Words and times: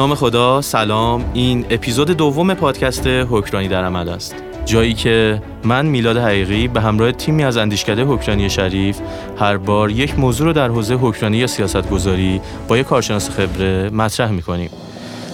نام 0.00 0.14
خدا 0.14 0.60
سلام. 0.60 1.24
این 1.34 1.66
اپیزود 1.70 2.10
دوم 2.10 2.54
پادکست 2.54 3.06
حکرانی 3.06 3.68
در 3.68 3.84
عمل 3.84 4.08
است. 4.08 4.34
جایی 4.64 4.94
که 4.94 5.42
من 5.64 5.86
میلاد 5.86 6.16
حقیقی 6.16 6.68
به 6.68 6.80
همراه 6.80 7.12
تیمی 7.12 7.44
از 7.44 7.56
اندیشکده 7.56 8.04
حکرانی 8.04 8.50
شریف 8.50 9.00
هر 9.38 9.56
بار 9.56 9.90
یک 9.90 10.18
موضوع 10.18 10.46
رو 10.46 10.52
در 10.52 10.68
حوزه 10.68 10.94
حکرانی 10.94 11.36
یا 11.36 11.46
سیاست 11.46 11.90
گذاری 11.90 12.40
با 12.68 12.78
یک 12.78 12.86
کارشناس 12.86 13.30
خبره 13.30 13.90
مطرح 13.90 14.30
می‌کنیم. 14.30 14.70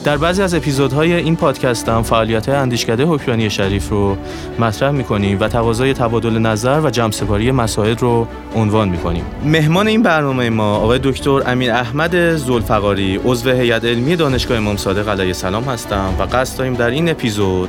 در 0.07 0.17
بعضی 0.17 0.43
از 0.43 0.55
اپیزودهای 0.55 1.13
این 1.13 1.37
پادکست 1.37 1.89
هم 1.89 2.03
فعالیت 2.03 2.49
اندیشکده 2.49 3.05
حکرانی 3.05 3.51
شریف 3.51 3.89
رو 3.89 4.17
مطرح 4.59 4.91
می‌کنیم 4.91 5.41
و 5.41 5.49
تقاضای 5.49 5.95
تبادل 5.95 6.39
نظر 6.39 6.81
و 6.81 6.91
جمع 6.91 7.11
سپاری 7.11 7.51
مسائل 7.51 7.97
رو 7.97 8.29
عنوان 8.55 8.89
می‌کنیم. 8.89 9.25
مهمان 9.45 9.87
این 9.87 10.03
برنامه 10.03 10.51
ما 10.51 10.77
آقای 10.77 11.01
دکتر 11.03 11.43
امیر 11.47 11.73
احمد 11.73 12.37
زلفقاری 12.37 13.21
عضو 13.25 13.51
هیئت 13.51 13.85
علمی 13.85 14.17
دانشگاه 14.17 14.57
امام 14.57 14.77
صادق 14.77 15.09
علیه 15.09 15.27
السلام 15.27 15.65
هستم 15.65 16.15
و 16.19 16.23
قصد 16.23 16.59
داریم 16.59 16.75
در 16.75 16.91
این 16.91 17.09
اپیزود 17.09 17.69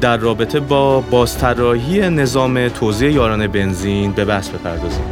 در 0.00 0.16
رابطه 0.16 0.60
با 0.60 1.00
بازطراحی 1.00 2.10
نظام 2.10 2.68
توزیع 2.68 3.12
یاران 3.12 3.46
بنزین 3.46 4.12
به 4.12 4.24
بحث 4.24 4.48
بپردازیم. 4.48 5.04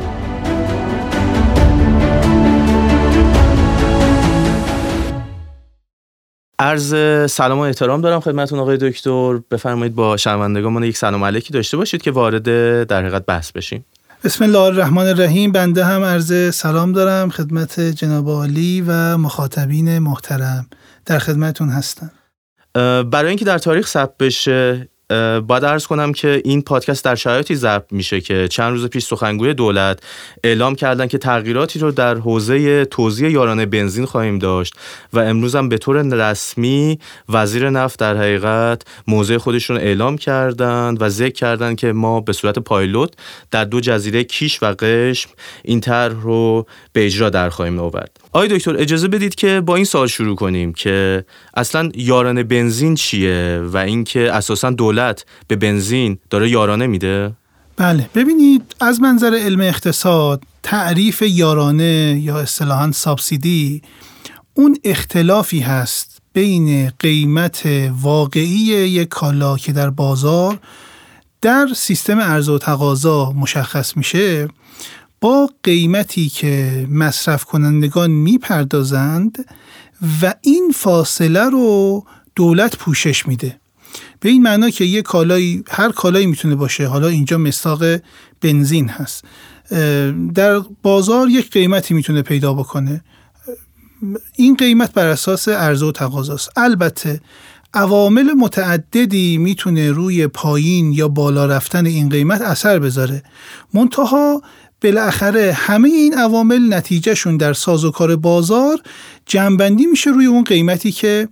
عرض 6.59 6.95
سلام 7.30 7.59
و 7.59 7.60
احترام 7.60 8.01
دارم 8.01 8.21
خدمتون 8.21 8.59
آقای 8.59 8.76
دکتر. 8.76 9.40
بفرمایید 9.51 9.95
با 9.95 10.16
شنوندگان 10.16 10.85
یک 10.85 10.96
سلام 10.96 11.24
علیکی 11.24 11.52
داشته 11.52 11.76
باشید 11.76 12.02
که 12.02 12.10
وارد 12.10 12.43
در 12.87 13.01
حقیقت 13.01 13.26
بحث 13.26 13.52
بشیم. 13.52 13.85
بسم 14.24 14.45
الله 14.45 14.59
الرحمن 14.59 15.07
الرحیم. 15.07 15.52
بنده 15.52 15.85
هم 15.85 16.02
عرض 16.02 16.54
سلام 16.54 16.93
دارم. 16.93 17.30
خدمت 17.30 17.80
جناب 17.80 18.29
عالی 18.29 18.85
و 18.87 19.16
مخاطبین 19.16 19.98
محترم 19.98 20.66
در 21.07 21.18
خدمتون 21.18 21.68
هستم. 21.68 22.10
برای 23.10 23.29
اینکه 23.29 23.45
در 23.45 23.59
تاریخ 23.59 23.87
ثبت 23.87 24.18
بشه 24.18 24.88
باید 25.46 25.65
ارز 25.65 25.87
کنم 25.87 26.12
که 26.12 26.43
این 26.45 26.62
پادکست 26.62 27.04
در 27.04 27.15
شرایطی 27.15 27.54
ضبط 27.54 27.93
میشه 27.93 28.21
که 28.21 28.49
چند 28.49 28.73
روز 28.73 28.87
پیش 28.87 29.04
سخنگوی 29.04 29.54
دولت 29.54 30.01
اعلام 30.45 30.74
کردن 30.74 31.07
که 31.07 31.18
تغییراتی 31.18 31.79
رو 31.79 31.90
در 31.90 32.15
حوزه 32.15 32.85
توزیع 32.85 33.30
یارانه 33.30 33.66
بنزین 33.66 34.04
خواهیم 34.07 34.38
داشت 34.38 34.74
و 35.13 35.18
امروز 35.18 35.57
هم 35.57 35.68
به 35.68 35.79
طور 35.79 36.02
رسمی 36.02 36.98
وزیر 37.29 37.71
نفت 37.71 37.98
در 37.98 38.16
حقیقت 38.16 38.82
موضع 39.07 39.37
خودشون 39.37 39.76
اعلام 39.76 40.18
کردند 40.18 41.02
و 41.02 41.09
ذکر 41.09 41.35
کردند 41.35 41.76
که 41.76 41.93
ما 41.93 42.20
به 42.20 42.32
صورت 42.32 42.59
پایلوت 42.59 43.13
در 43.51 43.65
دو 43.65 43.80
جزیره 43.80 44.24
کیش 44.24 44.63
و 44.63 44.74
قشم 44.79 45.30
این 45.65 45.80
طرح 45.80 46.15
رو 46.23 46.66
به 46.93 47.07
اجرا 47.07 47.30
در 47.30 47.48
خواهیم 47.48 47.79
آورد. 47.79 48.26
آقای 48.37 48.48
دکتر 48.48 48.76
اجازه 48.76 49.09
بدید 49.09 49.34
که 49.34 49.60
با 49.60 49.76
این 49.76 49.84
سال 49.84 50.06
شروع 50.06 50.37
کنیم 50.37 50.73
که 50.73 51.24
اصلا 51.54 51.90
یارانه 51.95 52.42
بنزین 52.42 52.95
چیه 52.95 53.62
و 53.73 53.76
اینکه 53.76 54.32
اساسا 54.32 54.70
دولت 54.70 55.24
به 55.48 55.56
بنزین 55.56 56.18
داره 56.30 56.51
یارانه 56.51 56.87
میده؟ 56.87 57.32
بله 57.76 58.10
ببینید 58.14 58.76
از 58.80 59.01
منظر 59.01 59.34
علم 59.34 59.60
اقتصاد 59.60 60.42
تعریف 60.62 61.23
یارانه 61.23 62.20
یا 62.23 62.38
اصطلاحا 62.38 62.92
سابسیدی 62.92 63.82
اون 64.54 64.78
اختلافی 64.84 65.60
هست 65.60 66.19
بین 66.32 66.92
قیمت 66.98 67.62
واقعی 68.00 68.66
یک 68.69 69.09
کالا 69.09 69.56
که 69.56 69.72
در 69.72 69.91
بازار 69.91 70.59
در 71.42 71.69
سیستم 71.76 72.19
ارز 72.19 72.48
و 72.48 72.58
تقاضا 72.58 73.32
مشخص 73.32 73.96
میشه. 73.96 74.48
با 75.21 75.50
قیمتی 75.62 76.28
که 76.28 76.87
مصرف 76.91 77.44
کنندگان 77.44 78.10
می‌پردازند 78.10 79.44
و 80.22 80.34
این 80.41 80.72
فاصله 80.75 81.44
رو 81.44 82.04
دولت 82.34 82.77
پوشش 82.77 83.26
میده. 83.28 83.60
به 84.21 84.28
این 84.28 84.43
معنا 84.43 84.71
که 84.71 84.84
یه 84.84 85.03
کالایی 85.03 85.65
هر 85.69 85.93
کالایی 85.93 86.26
می‌تونه 86.26 86.55
باشه. 86.55 86.87
حالا 86.87 87.09
اینجا 87.09 87.38
مستاق 87.38 87.84
بنزین 88.41 88.88
هست. 88.88 89.25
در 90.34 90.60
بازار 90.82 91.28
یک 91.28 91.50
قیمتی 91.50 91.94
می‌تونه 91.94 92.22
پیدا 92.22 92.55
بکنه. 92.55 93.05
این 94.37 94.55
قیمت 94.55 94.93
بر 94.93 95.06
اساس 95.06 95.49
عرضه 95.49 95.87
و 95.87 95.93
تقاضاست 95.93 96.50
البته 96.56 97.21
عوامل 97.75 98.32
متعددی 98.32 99.38
می‌تونه 99.38 99.91
روی 99.91 100.26
پایین 100.26 100.93
یا 100.93 101.09
بالا 101.09 101.47
رفتن 101.47 101.87
این 101.87 102.09
قیمت 102.09 102.41
اثر 102.41 102.78
بذاره. 102.78 103.22
منتها 103.75 104.43
بالاخره 104.86 105.52
همه 105.52 105.88
این 105.88 106.14
عوامل 106.14 106.74
نتیجهشون 106.74 107.36
در 107.36 107.52
سازوکار 107.52 108.16
بازار 108.16 108.78
جنبندی 109.26 109.86
میشه 109.86 110.10
روی 110.10 110.26
اون 110.26 110.44
قیمتی 110.44 110.92
که 110.92 111.28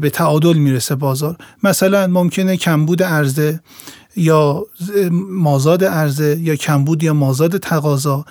به 0.00 0.10
تعادل 0.12 0.56
می‌رسه 0.56 0.94
بازار. 0.94 1.36
مثلا 1.62 2.06
ممکنه 2.06 2.56
کمبود 2.56 3.02
عرضه 3.02 3.60
یا 4.16 4.66
مازاد 5.30 5.84
عرضه 5.84 6.38
یا 6.40 6.56
کمبود 6.56 7.02
یا 7.02 7.14
مازاد 7.14 7.56
تقاضا 7.56 8.24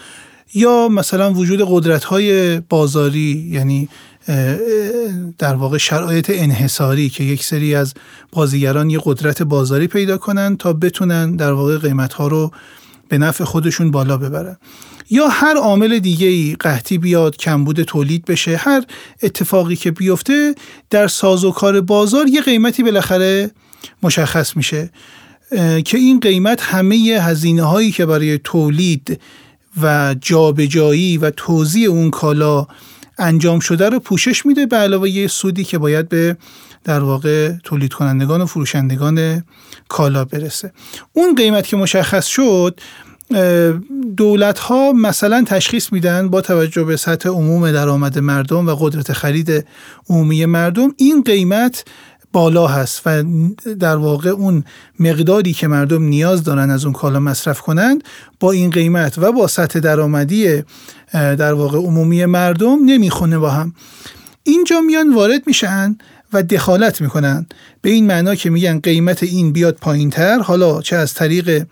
یا 0.53 0.87
مثلا 0.87 1.33
وجود 1.33 1.61
قدرت 1.67 2.03
های 2.03 2.59
بازاری 2.59 3.49
یعنی 3.51 3.89
در 5.37 5.55
واقع 5.55 5.77
شرایط 5.77 6.31
انحصاری 6.33 7.09
که 7.09 7.23
یک 7.23 7.43
سری 7.43 7.75
از 7.75 7.93
بازیگران 8.31 8.89
یه 8.89 8.99
قدرت 9.03 9.43
بازاری 9.43 9.87
پیدا 9.87 10.17
کنن 10.17 10.57
تا 10.57 10.73
بتونن 10.73 11.35
در 11.35 11.51
واقع 11.51 11.77
قیمت 11.77 12.13
ها 12.13 12.27
رو 12.27 12.51
به 13.09 13.17
نفع 13.17 13.43
خودشون 13.43 13.91
بالا 13.91 14.17
ببرن 14.17 14.57
یا 15.09 15.27
هر 15.27 15.55
عامل 15.57 15.99
دیگه 15.99 16.27
ای 16.27 16.55
قحطی 16.59 16.97
بیاد 16.97 17.37
کمبود 17.37 17.81
تولید 17.83 18.25
بشه 18.25 18.57
هر 18.57 18.83
اتفاقی 19.23 19.75
که 19.75 19.91
بیفته 19.91 20.55
در 20.89 21.07
سازوکار 21.07 21.81
بازار 21.81 22.27
یه 22.27 22.41
قیمتی 22.41 22.83
بالاخره 22.83 23.51
مشخص 24.03 24.57
میشه 24.57 24.89
که 25.85 25.97
این 25.97 26.19
قیمت 26.19 26.61
همه 26.61 26.95
هزینه 26.95 27.63
هایی 27.63 27.91
که 27.91 28.05
برای 28.05 28.37
تولید 28.37 29.21
و 29.81 30.15
جابجایی 30.21 31.17
و 31.17 31.29
توزیع 31.29 31.89
اون 31.89 32.11
کالا 32.11 32.67
انجام 33.17 33.59
شده 33.59 33.89
رو 33.89 33.99
پوشش 33.99 34.45
میده 34.45 34.65
به 34.65 34.75
علاوه 34.75 35.09
یه 35.09 35.27
سودی 35.27 35.63
که 35.63 35.77
باید 35.77 36.09
به 36.09 36.37
در 36.83 36.99
واقع 36.99 37.51
تولید 37.63 37.93
کنندگان 37.93 38.41
و 38.41 38.45
فروشندگان 38.45 39.43
کالا 39.89 40.25
برسه. 40.25 40.71
اون 41.13 41.35
قیمت 41.35 41.67
که 41.67 41.77
مشخص 41.77 42.25
شد 42.25 42.79
دولت 44.17 44.59
ها 44.59 44.93
مثلا 44.93 45.43
تشخیص 45.47 45.93
میدن 45.93 46.29
با 46.29 46.41
توجه 46.41 46.83
به 46.83 46.97
سطح 46.97 47.29
عموم 47.29 47.71
درآمد 47.71 48.19
مردم 48.19 48.67
و 48.67 48.75
قدرت 48.75 49.13
خرید 49.13 49.65
عمومی 50.09 50.45
مردم 50.45 50.93
این 50.97 51.23
قیمت 51.23 51.85
بالا 52.33 52.67
هست 52.67 53.01
و 53.05 53.23
در 53.79 53.95
واقع 53.95 54.29
اون 54.29 54.63
مقداری 54.99 55.53
که 55.53 55.67
مردم 55.67 56.03
نیاز 56.03 56.43
دارن 56.43 56.71
از 56.71 56.85
اون 56.85 56.93
کالا 56.93 57.19
مصرف 57.19 57.61
کنند 57.61 58.03
با 58.39 58.51
این 58.51 58.69
قیمت 58.69 59.17
و 59.17 59.31
با 59.31 59.47
سطح 59.47 59.79
درآمدی 59.79 60.63
در 61.13 61.53
واقع 61.53 61.77
عمومی 61.77 62.25
مردم 62.25 62.77
نمی‌خونه 62.85 63.37
با 63.37 63.49
هم. 63.49 63.73
اینجا 64.43 64.81
میان 64.81 65.13
وارد 65.13 65.47
میشن 65.47 65.97
و 66.33 66.43
دخالت 66.43 67.01
می‌کنن. 67.01 67.45
به 67.81 67.89
این 67.89 68.07
معنا 68.07 68.35
که 68.35 68.49
میگن 68.49 68.79
قیمت 68.79 69.23
این 69.23 69.51
بیاد 69.51 69.75
پایین 69.75 70.09
تر 70.09 70.39
حالا 70.39 70.81
چه 70.81 70.95
از 70.95 71.13
طریق 71.13 71.65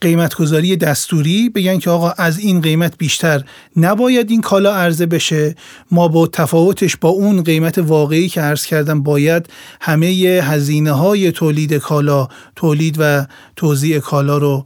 قیمتگذاری 0.00 0.76
دستوری 0.76 1.48
بگن 1.48 1.78
که 1.78 1.90
آقا 1.90 2.10
از 2.10 2.38
این 2.38 2.60
قیمت 2.60 2.98
بیشتر 2.98 3.44
نباید 3.76 4.30
این 4.30 4.40
کالا 4.40 4.74
عرضه 4.74 5.06
بشه. 5.06 5.54
ما 5.90 6.08
با 6.08 6.26
تفاوتش 6.26 6.96
با 6.96 7.08
اون 7.08 7.42
قیمت 7.42 7.78
واقعی 7.78 8.28
که 8.28 8.40
عرض 8.40 8.66
کردم 8.66 9.02
باید 9.02 9.46
همه 9.80 10.06
هزینه 10.42 10.92
های 10.92 11.32
تولید 11.32 11.74
کالا 11.74 12.28
تولید 12.56 12.96
و 12.98 13.26
توزیع 13.56 13.98
کالا 13.98 14.38
رو 14.38 14.64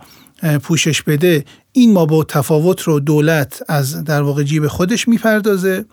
پوشش 0.63 1.03
بده. 1.03 1.45
این 1.73 1.93
ما 1.93 2.07
با 2.07 2.25
تفاوت 2.25 2.83
رو 2.83 3.01
دولت 3.01 3.63
از 3.69 4.05
در 4.05 4.23
واقع 4.23 4.43
جیب 4.43 4.67
خودش 4.67 5.09
می‌پردازه. 5.09 5.85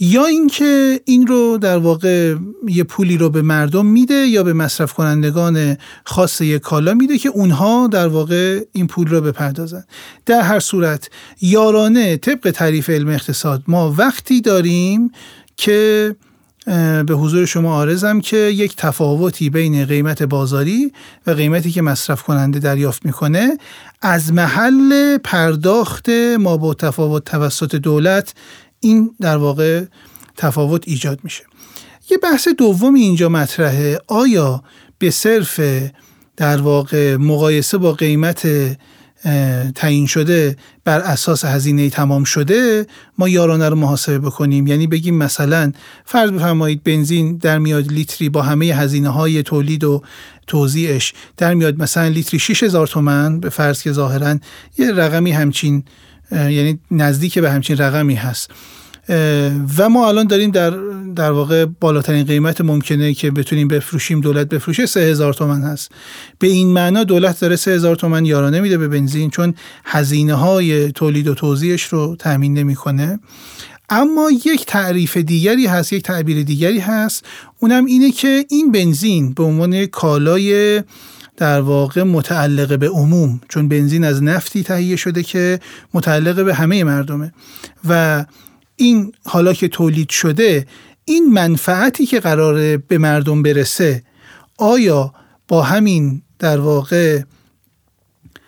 یا 0.00 0.24
اینکه 0.24 1.00
این 1.04 1.26
رو 1.26 1.58
در 1.58 1.78
واقع 1.78 2.34
یه 2.68 2.84
پولی 2.84 3.16
رو 3.16 3.30
به 3.30 3.42
مردم 3.42 3.86
میده 3.86 4.14
یا 4.14 4.42
به 4.42 4.52
مصرف 4.52 4.92
کنندگان 4.92 5.76
خاص 6.04 6.40
یک 6.40 6.62
کالا 6.62 6.94
میده 6.94 7.18
که 7.18 7.28
اونها 7.28 7.86
در 7.86 8.08
واقع 8.08 8.60
این 8.72 8.86
پول 8.86 9.08
رو 9.08 9.20
بپردازن. 9.20 9.84
در 10.26 10.40
هر 10.40 10.60
صورت 10.60 11.10
یارانه 11.40 12.16
طبق 12.16 12.50
تعریف 12.50 12.90
علم 12.90 13.08
اقتصاد 13.08 13.62
ما 13.68 13.94
وقتی 13.98 14.40
داریم 14.40 15.12
که 15.56 16.14
به 17.06 17.14
حضور 17.14 17.46
شما 17.46 17.74
آرزم 17.74 18.20
که 18.20 18.36
یک 18.36 18.76
تفاوتی 18.76 19.50
بین 19.50 19.84
قیمت 19.84 20.22
بازاری 20.22 20.92
و 21.26 21.30
قیمتی 21.30 21.70
که 21.70 21.82
مصرف 21.82 22.22
کننده 22.22 22.58
دریافت 22.58 23.06
می‌کنه 23.06 23.58
از 24.02 24.32
محل 24.32 25.18
پرداخت 25.18 26.08
ما 26.38 26.56
با 26.56 26.74
تفاوت 26.74 27.24
توسط 27.24 27.74
دولت 27.74 28.34
این 28.80 29.14
در 29.20 29.36
واقع 29.36 29.84
تفاوت 30.36 30.82
ایجاد 30.86 31.20
میشه. 31.22 31.44
یه 32.10 32.18
بحث 32.18 32.48
دومی 32.48 33.00
اینجا 33.00 33.28
مطرحه. 33.28 34.00
آیا 34.06 34.62
به 34.98 35.10
صرف 35.10 35.60
در 36.36 36.60
واقع 36.60 37.16
مقایسه 37.16 37.78
با 37.78 37.92
قیمت 37.92 38.48
تعیین 39.74 40.06
شده 40.06 40.56
بر 40.84 41.00
اساس 41.00 41.44
هزینه 41.44 41.90
تمام 41.90 42.24
شده 42.24 42.86
ما 43.18 43.28
یارانه 43.28 43.68
رو 43.68 43.76
محاسبه 43.76 44.18
بکنیم؟ 44.18 44.66
یعنی 44.66 44.86
بگیم 44.86 45.14
مثلا 45.14 45.72
فرض 46.04 46.30
بفرمایید 46.30 46.84
بنزین 46.84 47.36
در 47.36 47.58
میاد 47.58 47.92
لیتری 47.92 48.28
با 48.28 48.42
همه 48.42 48.66
هزینه 48.66 49.08
های 49.08 49.42
تولید 49.42 49.84
و 49.84 50.02
توزیعش 50.46 51.12
در 51.36 51.54
میاد 51.54 51.82
مثلا 51.82 52.08
لیتری 52.08 52.38
6000 52.38 52.86
تومن 52.86 53.40
به 53.40 53.48
فرض 53.48 53.82
که 53.82 53.92
ظاهرا 53.92 54.38
یه 54.78 54.92
رقمی 54.92 55.30
همچین 55.30 55.84
یعنی 56.32 56.78
نزدیک 56.90 57.38
به 57.38 57.50
همچین 57.50 57.76
رقمی 57.76 58.14
هست. 58.14 58.50
و 59.78 59.88
ما 59.90 60.08
الان 60.08 60.26
داریم 60.26 60.50
در 60.50 60.70
در 61.16 61.30
واقع 61.30 61.64
بالاترین 61.64 62.24
قیمت 62.24 62.60
ممکنه 62.60 63.14
که 63.14 63.30
بتونیم 63.30 63.68
بفروشیم. 63.68 64.20
دولت 64.20 64.48
بفروشه 64.48 64.86
سه 64.86 65.00
هزار 65.00 65.34
تومن 65.34 65.62
هست. 65.62 65.92
به 66.38 66.46
این 66.46 66.72
معنا 66.72 67.04
دولت 67.04 67.40
داره 67.40 67.56
سه 67.56 67.70
هزار 67.70 67.96
تومن 67.96 68.24
یارانه 68.24 68.60
میده 68.60 68.78
به 68.78 68.88
بنزین 68.88 69.30
چون 69.30 69.54
هزینه 69.84 70.34
های 70.34 70.92
تولید 70.92 71.28
و 71.28 71.34
توزیعش 71.34 71.82
رو 71.84 72.16
تامین 72.18 72.58
نمی‌کنه. 72.58 73.18
اما 73.90 74.30
یک 74.46 74.66
تعریف 74.66 75.16
دیگری 75.16 75.66
هست 75.66 75.92
یک 75.92 76.02
تعبیر 76.02 76.42
دیگری 76.42 76.78
هست. 76.78 77.24
اونم 77.58 77.84
اینه 77.84 78.10
که 78.10 78.44
این 78.48 78.72
بنزین 78.72 79.32
به 79.32 79.42
عنوان 79.42 79.86
کالای 79.86 80.82
در 81.38 81.60
واقع 81.60 82.02
متعلق 82.02 82.78
به 82.78 82.88
عموم 82.88 83.40
چون 83.48 83.68
بنزین 83.68 84.04
از 84.04 84.22
نفتی 84.22 84.62
تهیه 84.62 84.96
شده 84.96 85.22
که 85.22 85.60
متعلق 85.94 86.44
به 86.44 86.54
همه 86.54 86.84
مردمه. 86.84 87.32
و 87.88 88.24
این 88.76 89.12
حالا 89.24 89.52
که 89.52 89.68
تولید 89.68 90.10
شده 90.10 90.66
این 91.04 91.32
منفعتی 91.32 92.06
که 92.06 92.20
قراره 92.20 92.76
به 92.76 92.98
مردم 92.98 93.42
برسه 93.42 94.02
آیا 94.58 95.12
با 95.48 95.62
همین 95.62 96.22
در 96.38 96.60
واقع 96.60 97.22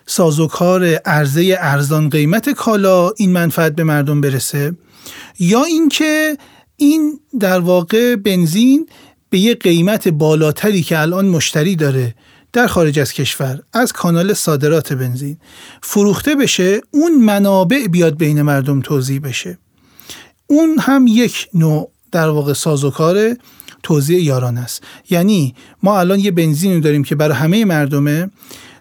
سازوکار 0.07 0.85
عرضه 0.85 1.57
ارزان 1.61 2.09
قیمت 2.09 2.51
کالا 2.51 3.11
این 3.17 3.33
منفعت 3.33 3.75
به 3.75 3.85
مردم 3.85 4.21
برسه؟ 4.21 4.77
یا 5.39 5.65
اینکه 5.65 6.37
این 6.77 7.21
در 7.41 7.61
واقع 7.61 8.17
بنزین 8.17 8.89
به 9.31 9.39
یه 9.39 9.55
قیمت 9.55 10.09
بالاتری 10.09 10.83
که 10.83 10.99
الان 10.99 11.27
مشتری 11.27 11.77
داره 11.77 12.15
در 12.52 12.67
خارج 12.67 12.99
از 12.99 13.12
کشور 13.12 13.62
از 13.73 13.93
کانال 13.93 14.35
صادرات 14.35 14.93
بنزین. 14.93 15.37
فروخته 15.82 16.35
بشه 16.35 16.81
اون 16.91 17.19
منابع 17.19 17.87
بیاد 17.87 18.17
بین 18.17 18.43
مردم 18.43 18.81
توضیح 18.81 19.20
بشه. 19.20 19.58
اون 20.47 20.79
هم 20.79 21.06
یک 21.06 21.49
نوع 21.55 21.91
در 22.12 22.29
واقع 22.29 22.52
سازوکار 22.52 23.37
توزیع 23.82 24.23
یاران 24.23 24.58
است. 24.58 24.82
یعنی 25.11 25.55
ما 25.82 26.00
الان 26.00 26.19
یه 26.19 26.31
بنزین 26.31 26.81
داریم 26.81 27.05
که 27.05 27.14
برای 27.14 27.37
همه 27.37 27.64
مردمه. 27.64 28.31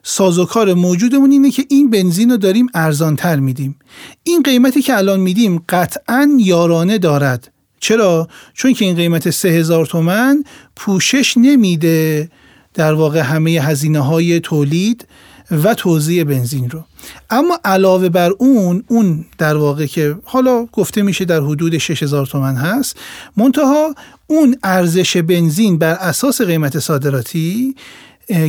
سازوکار 0.03 0.73
موجودمون 0.73 1.31
اینه 1.31 1.51
که 1.51 1.65
این 1.69 1.89
بنزین 1.89 2.31
رو 2.31 2.37
داریم 2.37 2.67
ارزانتر 2.73 3.35
میدیم. 3.35 3.75
این 4.23 4.43
قیمتی 4.43 4.81
که 4.81 4.97
الان 4.97 5.19
میدیم 5.19 5.63
قطعا 5.69 6.37
یارانه 6.39 6.97
دارد. 6.97 7.51
چرا؟ 7.79 8.27
چون 8.53 8.73
که 8.73 8.85
این 8.85 8.95
قیمت 8.95 9.29
سه 9.29 9.49
هزار 9.49 9.85
تومن 9.85 10.43
پوشش 10.75 11.37
نمیده. 11.37 12.29
در 12.73 12.93
واقع 12.93 13.19
همه 13.19 13.51
هزینه 13.51 13.99
های 13.99 14.39
تولید 14.39 15.07
و 15.51 15.73
توزیع 15.73 16.23
بنزین 16.23 16.69
رو. 16.69 16.83
اما 17.29 17.59
علاوه 17.65 18.09
بر 18.09 18.31
اون 18.39 18.83
اون 18.87 19.25
در 19.37 19.57
واقع 19.57 19.85
که 19.85 20.15
حالا 20.23 20.65
گفته 20.65 21.01
میشه 21.01 21.25
در 21.25 21.41
حدود 21.41 21.77
6000 21.77 22.25
تومن 22.25 22.55
هست 22.55 22.97
منتها 23.37 23.95
اون 24.27 24.55
ارزش 24.63 25.17
بنزین 25.17 25.77
بر 25.77 25.93
اساس 25.93 26.41
قیمت 26.41 26.79
صادراتی 26.79 27.75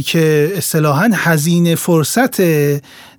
که 0.04 0.52
اصطلاحا 0.56 1.10
هزینه 1.14 1.74
فرصت 1.74 2.40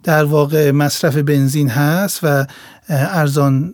در 0.04 0.24
واقع 0.24 0.72
مصرف 0.72 1.18
بنزین 1.18 1.70
هست 1.70 2.20
و 2.24 2.46
ارزان 2.90 3.74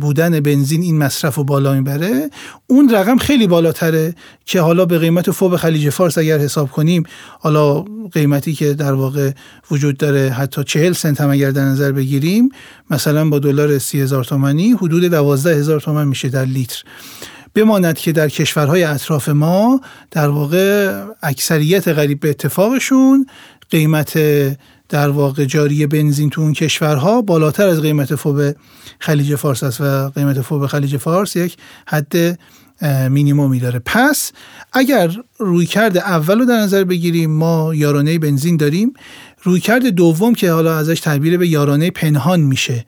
بودن 0.00 0.40
بنزین 0.40 0.82
این 0.82 0.98
مصرف 0.98 1.34
رو 1.34 1.44
بالا 1.44 1.74
می‌بره 1.74 2.30
اون 2.66 2.88
رقم 2.94 3.18
خیلی 3.18 3.46
بالاتره 3.46 4.14
که 4.44 4.60
حالا 4.60 4.84
به 4.84 4.98
قیمت 4.98 5.30
فوب 5.30 5.56
خلیج 5.56 5.90
فارس 5.90 6.18
اگر 6.18 6.38
حساب 6.38 6.70
کنیم 6.70 7.02
حالا 7.40 7.84
قیمتی 8.12 8.52
که 8.52 8.74
در 8.74 8.92
واقع 8.92 9.30
وجود 9.70 9.96
داره 9.96 10.30
حتی 10.30 10.64
چهل 10.64 10.92
سنت 10.92 11.20
هم 11.20 11.30
اگر 11.30 11.50
در 11.50 11.64
نظر 11.64 11.92
بگیریم 11.92 12.48
مثلا 12.90 13.28
با 13.28 13.38
دلار 13.38 13.78
سی 13.78 14.00
هزار 14.00 14.24
تومنی 14.24 14.70
حدود 14.70 15.04
دوازده 15.04 15.54
هزار 15.54 15.80
تومن 15.80 16.08
میشه 16.08 16.28
در 16.28 16.44
لیتر. 16.44 16.82
بماند 17.54 17.98
که 17.98 18.12
در 18.12 18.28
کشورهای 18.28 18.84
اطراف 18.84 19.28
ما 19.28 19.80
در 20.10 20.28
واقع 20.28 20.94
اکثریت 21.22 21.88
غریب 21.88 22.20
به 22.20 22.30
اتفاقشون 22.30 23.26
قیمت 23.70 24.18
در 24.88 25.08
واقع 25.08 25.44
جاری 25.44 25.86
بنزین 25.86 26.30
تو 26.30 26.40
اون 26.40 26.52
کشورها 26.52 27.22
بالاتر 27.22 27.68
از 27.68 27.80
قیمت 27.80 28.14
فوب 28.14 28.56
خلیج 28.98 29.34
فارس 29.34 29.62
است 29.62 29.80
و 29.80 30.08
قیمت 30.08 30.40
فوب 30.40 30.66
خلیج 30.66 30.96
فارس 30.96 31.36
یک 31.36 31.56
حد 31.86 32.38
مینیمومی 33.10 33.60
داره. 33.60 33.82
پس 33.84 34.32
اگر 34.72 35.16
رویکرد 35.38 35.98
اول 35.98 36.38
رو 36.38 36.44
در 36.44 36.56
نظر 36.56 36.84
بگیریم 36.84 37.30
ما 37.30 37.74
یارانه 37.74 38.18
بنزین 38.18 38.56
داریم. 38.56 38.92
رویکرد 39.42 39.86
دوم 39.86 40.34
که 40.34 40.52
حالا 40.52 40.78
ازش 40.78 41.00
تعبیر 41.00 41.38
به 41.38 41.48
یارانه 41.48 41.90
پنهان 41.90 42.40
میشه. 42.40 42.86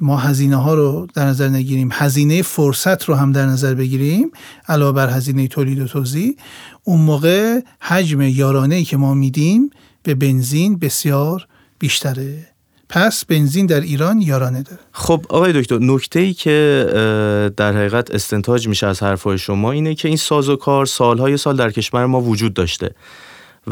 ما 0.00 0.16
هزینه 0.16 0.56
ها 0.56 0.74
رو 0.74 1.06
در 1.14 1.26
نظر 1.26 1.48
نگیریم. 1.48 1.88
هزینه 1.92 2.42
فرصت 2.42 3.04
رو 3.04 3.14
هم 3.14 3.32
در 3.32 3.46
نظر 3.46 3.74
بگیریم 3.74 4.30
علاوه 4.68 4.92
بر 4.92 5.10
هزینه 5.10 5.48
تولید 5.48 5.78
و 5.78 5.86
توزیع. 5.86 6.36
اون 6.84 7.00
موقع 7.00 7.60
حجم 7.80 8.20
یارانه 8.20 8.74
ای 8.74 8.84
که 8.84 8.96
ما 8.96 9.14
میدیم 9.14 9.70
به 10.04 10.14
بنزین 10.14 10.78
بسیار 10.78 11.46
بیشتره. 11.78 12.46
پس 12.88 13.24
بنزین 13.24 13.66
در 13.66 13.80
ایران 13.80 14.20
یارانه 14.20 14.62
داره. 14.62 14.78
خب 14.92 15.26
آقای 15.28 15.52
دکتر 15.52 15.78
نکته 15.80 16.20
ای 16.20 16.34
که 16.34 17.50
در 17.56 17.72
حقیقت 17.72 18.10
استنتاج 18.10 18.68
میشه 18.68 18.86
از 18.86 19.02
حرفهای 19.02 19.38
شما 19.38 19.72
اینه 19.72 19.94
که 19.94 20.08
این 20.08 20.16
ساز 20.16 20.48
و 20.48 20.56
کار 20.56 20.86
سالهای 20.86 21.36
سال 21.36 21.56
در 21.56 21.70
کشور 21.70 22.06
ما 22.06 22.20
وجود 22.20 22.54
داشته 22.54 22.90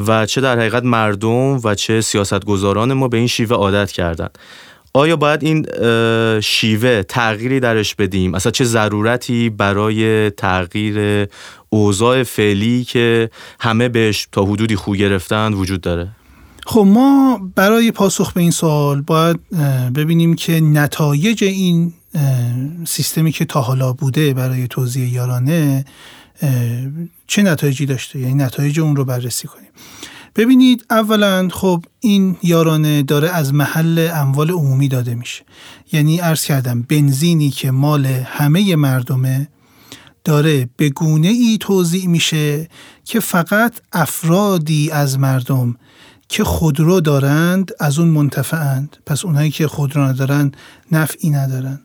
و 0.06 0.26
چه 0.26 0.40
در 0.40 0.58
حقیقت 0.58 0.84
مردم 0.84 1.60
و 1.64 1.74
چه 1.74 2.00
سیاستگزاران 2.00 2.92
ما 2.92 3.08
به 3.08 3.16
این 3.16 3.26
شیوه 3.26 3.56
عادت 3.56 3.92
کردن. 3.92 4.28
آیا 4.94 5.16
باید 5.16 5.44
این 5.44 5.66
شیوه 6.40 7.02
تغییری 7.02 7.60
درش 7.60 7.94
بدیم؟ 7.94 8.34
اصلا 8.34 8.52
چه 8.52 8.64
ضرورتی 8.64 9.50
برای 9.50 10.30
تغییر 10.30 11.28
اوضاع 11.68 12.22
فعلی 12.22 12.84
که 12.84 13.30
همه 13.60 13.88
بهش 13.88 14.28
تا 14.32 14.44
حدودی 14.44 14.76
خو 14.76 14.94
گرفتن 14.94 15.52
وجود 15.52 15.80
داره؟ 15.80 16.08
خب 16.66 16.80
ما 16.80 17.40
برای 17.54 17.90
پاسخ 17.90 18.32
به 18.32 18.40
این 18.40 18.50
سوال 18.50 19.00
باید 19.00 19.50
ببینیم 19.94 20.34
که 20.34 20.60
نتایج 20.60 21.44
این 21.44 21.92
سیستمی 22.86 23.32
که 23.32 23.44
تا 23.44 23.60
حالا 23.60 23.92
بوده 23.92 24.34
برای 24.34 24.68
توضیح 24.68 25.12
یارانه 25.12 25.84
چه 27.26 27.42
نتایجی 27.42 27.86
داشته؟ 27.86 28.18
یعنی 28.18 28.34
نتایج 28.34 28.80
اون 28.80 28.96
رو 28.96 29.04
بررسی 29.04 29.48
کنیم. 29.48 29.68
ببینید 30.36 30.86
اولا 30.90 31.48
خب 31.52 31.84
این 32.00 32.36
یارانه 32.42 33.02
داره 33.02 33.30
از 33.30 33.54
محل 33.54 34.10
اموال 34.14 34.50
عمومی 34.50 34.88
داده 34.88 35.14
میشه. 35.14 35.44
یعنی 35.92 36.18
عرض 36.18 36.44
کردم 36.44 36.82
بنزینی 36.82 37.50
که 37.50 37.70
مال 37.70 38.06
همه 38.06 38.76
مردمه 38.76 39.48
داره 40.24 40.68
به 40.76 40.90
گونه 40.90 41.28
ای 41.28 41.58
توضیح 41.60 42.08
میشه 42.08 42.68
که 43.04 43.20
فقط 43.20 43.74
افرادی 43.92 44.90
از 44.90 45.18
مردم 45.18 45.76
که 46.32 46.44
خودرو 46.44 47.00
دارند 47.00 47.70
از 47.80 47.98
اون 47.98 48.08
منتفعند. 48.08 48.96
پس 49.06 49.24
اونهایی 49.24 49.50
که 49.50 49.66
خودرو 49.68 50.02
ندارن 50.02 50.52
نفعی 50.92 51.30
ندارن. 51.30 51.80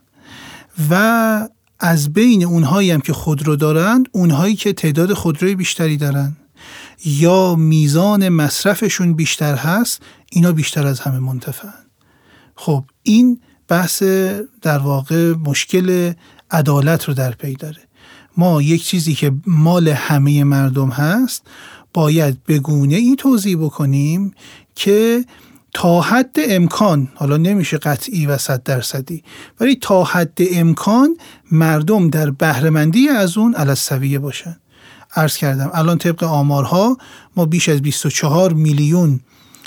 و 0.89 1.49
از 1.79 2.13
بین 2.13 2.43
اونهایی 2.43 2.91
هم 2.91 3.01
که 3.01 3.13
خودرو 3.13 3.55
دارند 3.55 4.09
اونهایی 4.11 4.55
که 4.55 4.73
تعداد 4.73 5.13
خودروی 5.13 5.55
بیشتری 5.55 5.97
دارن. 5.97 6.37
یا 7.05 7.55
میزان 7.55 8.29
مصرفشون 8.29 9.13
بیشتر 9.13 9.55
هست 9.55 10.01
اینا 10.31 10.51
بیشتر 10.51 10.87
از 10.87 10.99
همه 10.99 11.19
منتفعن 11.19 11.85
خب 12.55 12.83
این 13.03 13.41
بحث 13.67 14.03
در 14.61 14.77
واقع 14.77 15.33
مشکل 15.33 16.13
عدالت 16.51 17.05
رو 17.05 17.13
در 17.13 17.31
پی 17.31 17.53
داره. 17.53 17.81
ما 18.37 18.61
یک 18.61 18.83
چیزی 18.83 19.13
که 19.13 19.31
مال 19.47 19.87
همه 19.87 20.43
مردم 20.43 20.89
هست 20.89 21.43
باید 21.97 22.43
به 22.43 22.59
گونه 22.59 22.95
ای 22.95 23.15
توضیح 23.15 23.57
بکنیم 23.57 24.33
که 24.75 25.25
تا 25.73 26.01
حد 26.01 26.35
امکان 26.37 27.07
حالا 27.15 27.37
نمیشه 27.37 27.77
قطعی 27.77 28.25
و 28.25 28.37
صد 28.37 28.63
درصدی 28.63 29.23
ولی 29.59 29.75
تا 29.75 30.03
حد 30.03 30.37
امکان 30.51 31.17
مردم 31.51 32.09
در 32.09 32.29
بهرهمندی 32.29 33.09
از 33.09 33.37
اون 33.37 33.55
على 33.55 34.17
باشن. 34.17 34.57
عرض 35.15 35.37
کردم 35.37 35.71
الان 35.73 35.97
طبق 35.97 36.23
آمارها 36.23 36.97
ما 37.35 37.45
بیش 37.45 37.69
از 37.69 37.81
24 37.81 38.53
میلیون 38.53 39.19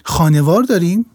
خانوار 0.05 0.63
داریم 0.63 1.07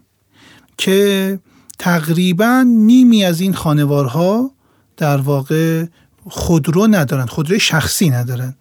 که 0.78 1.38
تقریبا 1.78 2.64
نیمی 2.66 3.24
از 3.24 3.40
این 3.40 3.54
خانوارها 3.54 4.50
در 4.96 5.16
واقع 5.16 5.84
خودرو 6.28 6.86
ندارن 6.86 7.26
خودروی 7.26 7.60
شخصی 7.60 8.10
ندارن. 8.10 8.54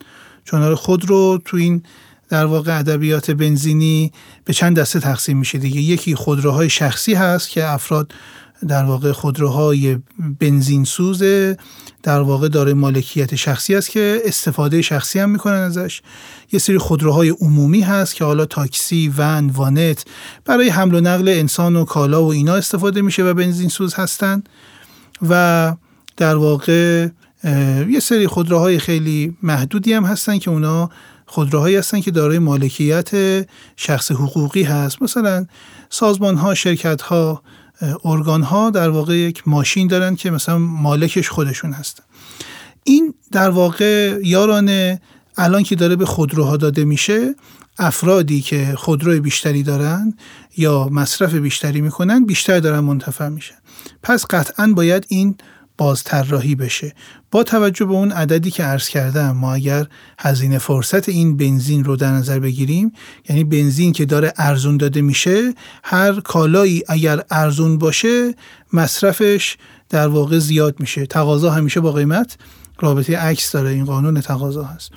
چون 0.43 0.75
خودرو 0.75 1.39
تو 1.45 1.57
این 1.57 1.83
در 2.29 2.45
واقع 2.45 2.79
ادبیات 2.79 3.31
بنزینی 3.31 4.11
به 4.45 4.53
چند 4.53 4.79
دسته 4.79 4.99
تقسیم 4.99 5.37
میشه 5.37 5.57
دیگه. 5.57 5.81
یکی 5.81 6.15
خودروهای 6.15 6.69
شخصی 6.69 7.13
هست 7.13 7.49
که 7.49 7.67
افراد 7.67 8.11
در 8.67 8.83
واقع 8.85 9.11
خودروهای 9.11 9.97
بنزین 10.39 10.83
سوزه 10.83 11.57
در 12.03 12.19
واقع 12.19 12.47
داره 12.47 12.73
مالکیت 12.73 13.35
شخصی 13.35 13.75
است 13.75 13.89
که 13.89 14.21
استفاده 14.25 14.81
شخصی 14.81 15.19
هم 15.19 15.29
می‌کنن 15.29 15.53
ازش. 15.53 16.01
یه 16.51 16.59
سری 16.59 16.77
خودروهای 16.77 17.29
عمومی 17.29 17.81
هست 17.81 18.15
که 18.15 18.25
حالا 18.25 18.45
تاکسی 18.45 19.13
ون 19.17 19.49
وانت 19.49 20.05
برای 20.45 20.69
حمل 20.69 20.95
و 20.95 21.01
نقل 21.01 21.27
انسان 21.27 21.75
و 21.75 21.85
کالا 21.85 22.23
و 22.23 22.31
اینا 22.31 22.55
استفاده 22.55 23.01
میشه 23.01 23.23
و 23.23 23.33
بنزین 23.33 23.69
سوز 23.69 23.93
هستن. 23.93 24.43
و 25.29 25.75
در 26.17 26.35
واقع 26.35 27.07
یه 27.89 27.99
سری 28.01 28.27
خودروهای 28.27 28.79
خیلی 28.79 29.37
محدودی 29.43 29.93
هم 29.93 30.03
هستن 30.03 30.37
که 30.37 30.51
اونا 30.51 30.89
خودروهایی 31.25 31.75
هستن 31.75 32.01
که 32.01 32.11
دارای 32.11 32.39
مالکیت 32.39 33.09
شخص 33.75 34.11
حقوقی 34.11 34.63
هست. 34.63 35.01
مثلا 35.01 35.45
سازمان 35.89 36.35
ها 36.35 36.53
شرکت 36.53 37.01
ها 37.01 37.41
ارگان 38.05 38.41
ها 38.41 38.69
در 38.69 38.89
واقع 38.89 39.17
یک 39.17 39.47
ماشین 39.47 39.87
دارن 39.87 40.15
که 40.15 40.31
مثلا 40.31 40.57
مالکش 40.57 41.29
خودشون 41.29 41.73
هستن. 41.73 42.03
این 42.83 43.13
در 43.31 43.49
واقع 43.49 44.19
یاران 44.23 44.97
الان 45.37 45.63
که 45.63 45.75
داره 45.75 45.95
به 45.95 46.05
خودروها 46.05 46.57
داده 46.57 46.85
میشه 46.85 47.35
افرادی 47.77 48.41
که 48.41 48.73
خودرو 48.77 49.21
بیشتری 49.21 49.63
دارن 49.63 50.13
یا 50.57 50.89
مصرف 50.91 51.33
بیشتری 51.33 51.81
می‌کنن 51.81 52.25
بیشتر 52.25 52.59
دارن 52.59 52.79
منتفع 52.79 53.27
میشن. 53.27 53.55
پس 54.03 54.25
قطعا 54.29 54.73
باید 54.75 55.05
این 55.09 55.35
بازطراحی 55.77 56.55
بشه. 56.55 56.93
با 57.31 57.43
توجه 57.43 57.85
به 57.85 57.93
اون 57.93 58.11
عددی 58.11 58.51
که 58.51 58.63
عرض 58.63 58.87
کردم 58.87 59.31
ما 59.31 59.53
اگر 59.53 59.87
هزینه 60.19 60.57
فرصت 60.57 61.09
این 61.09 61.37
بنزین 61.37 61.83
رو 61.83 61.95
در 61.95 62.11
نظر 62.11 62.39
بگیریم 62.39 62.91
یعنی 63.29 63.43
بنزین 63.43 63.93
که 63.93 64.05
داره 64.05 64.33
ارزون 64.37 64.77
داده 64.77 65.01
میشه 65.01 65.53
هر 65.83 66.13
کالایی 66.13 66.83
اگر 66.87 67.21
ارزون 67.31 67.77
باشه 67.77 68.35
مصرفش 68.73 69.57
در 69.89 70.07
واقع 70.07 70.39
زیاد 70.39 70.79
میشه. 70.79 71.05
تقاضا 71.05 71.51
همیشه 71.51 71.79
با 71.79 71.91
قیمت 71.91 72.37
رابطه 72.79 73.17
عکس 73.17 73.51
داره 73.51 73.69
این 73.69 73.85
قانون 73.85 74.21
تقاضا 74.21 74.63
هست. 74.63 74.91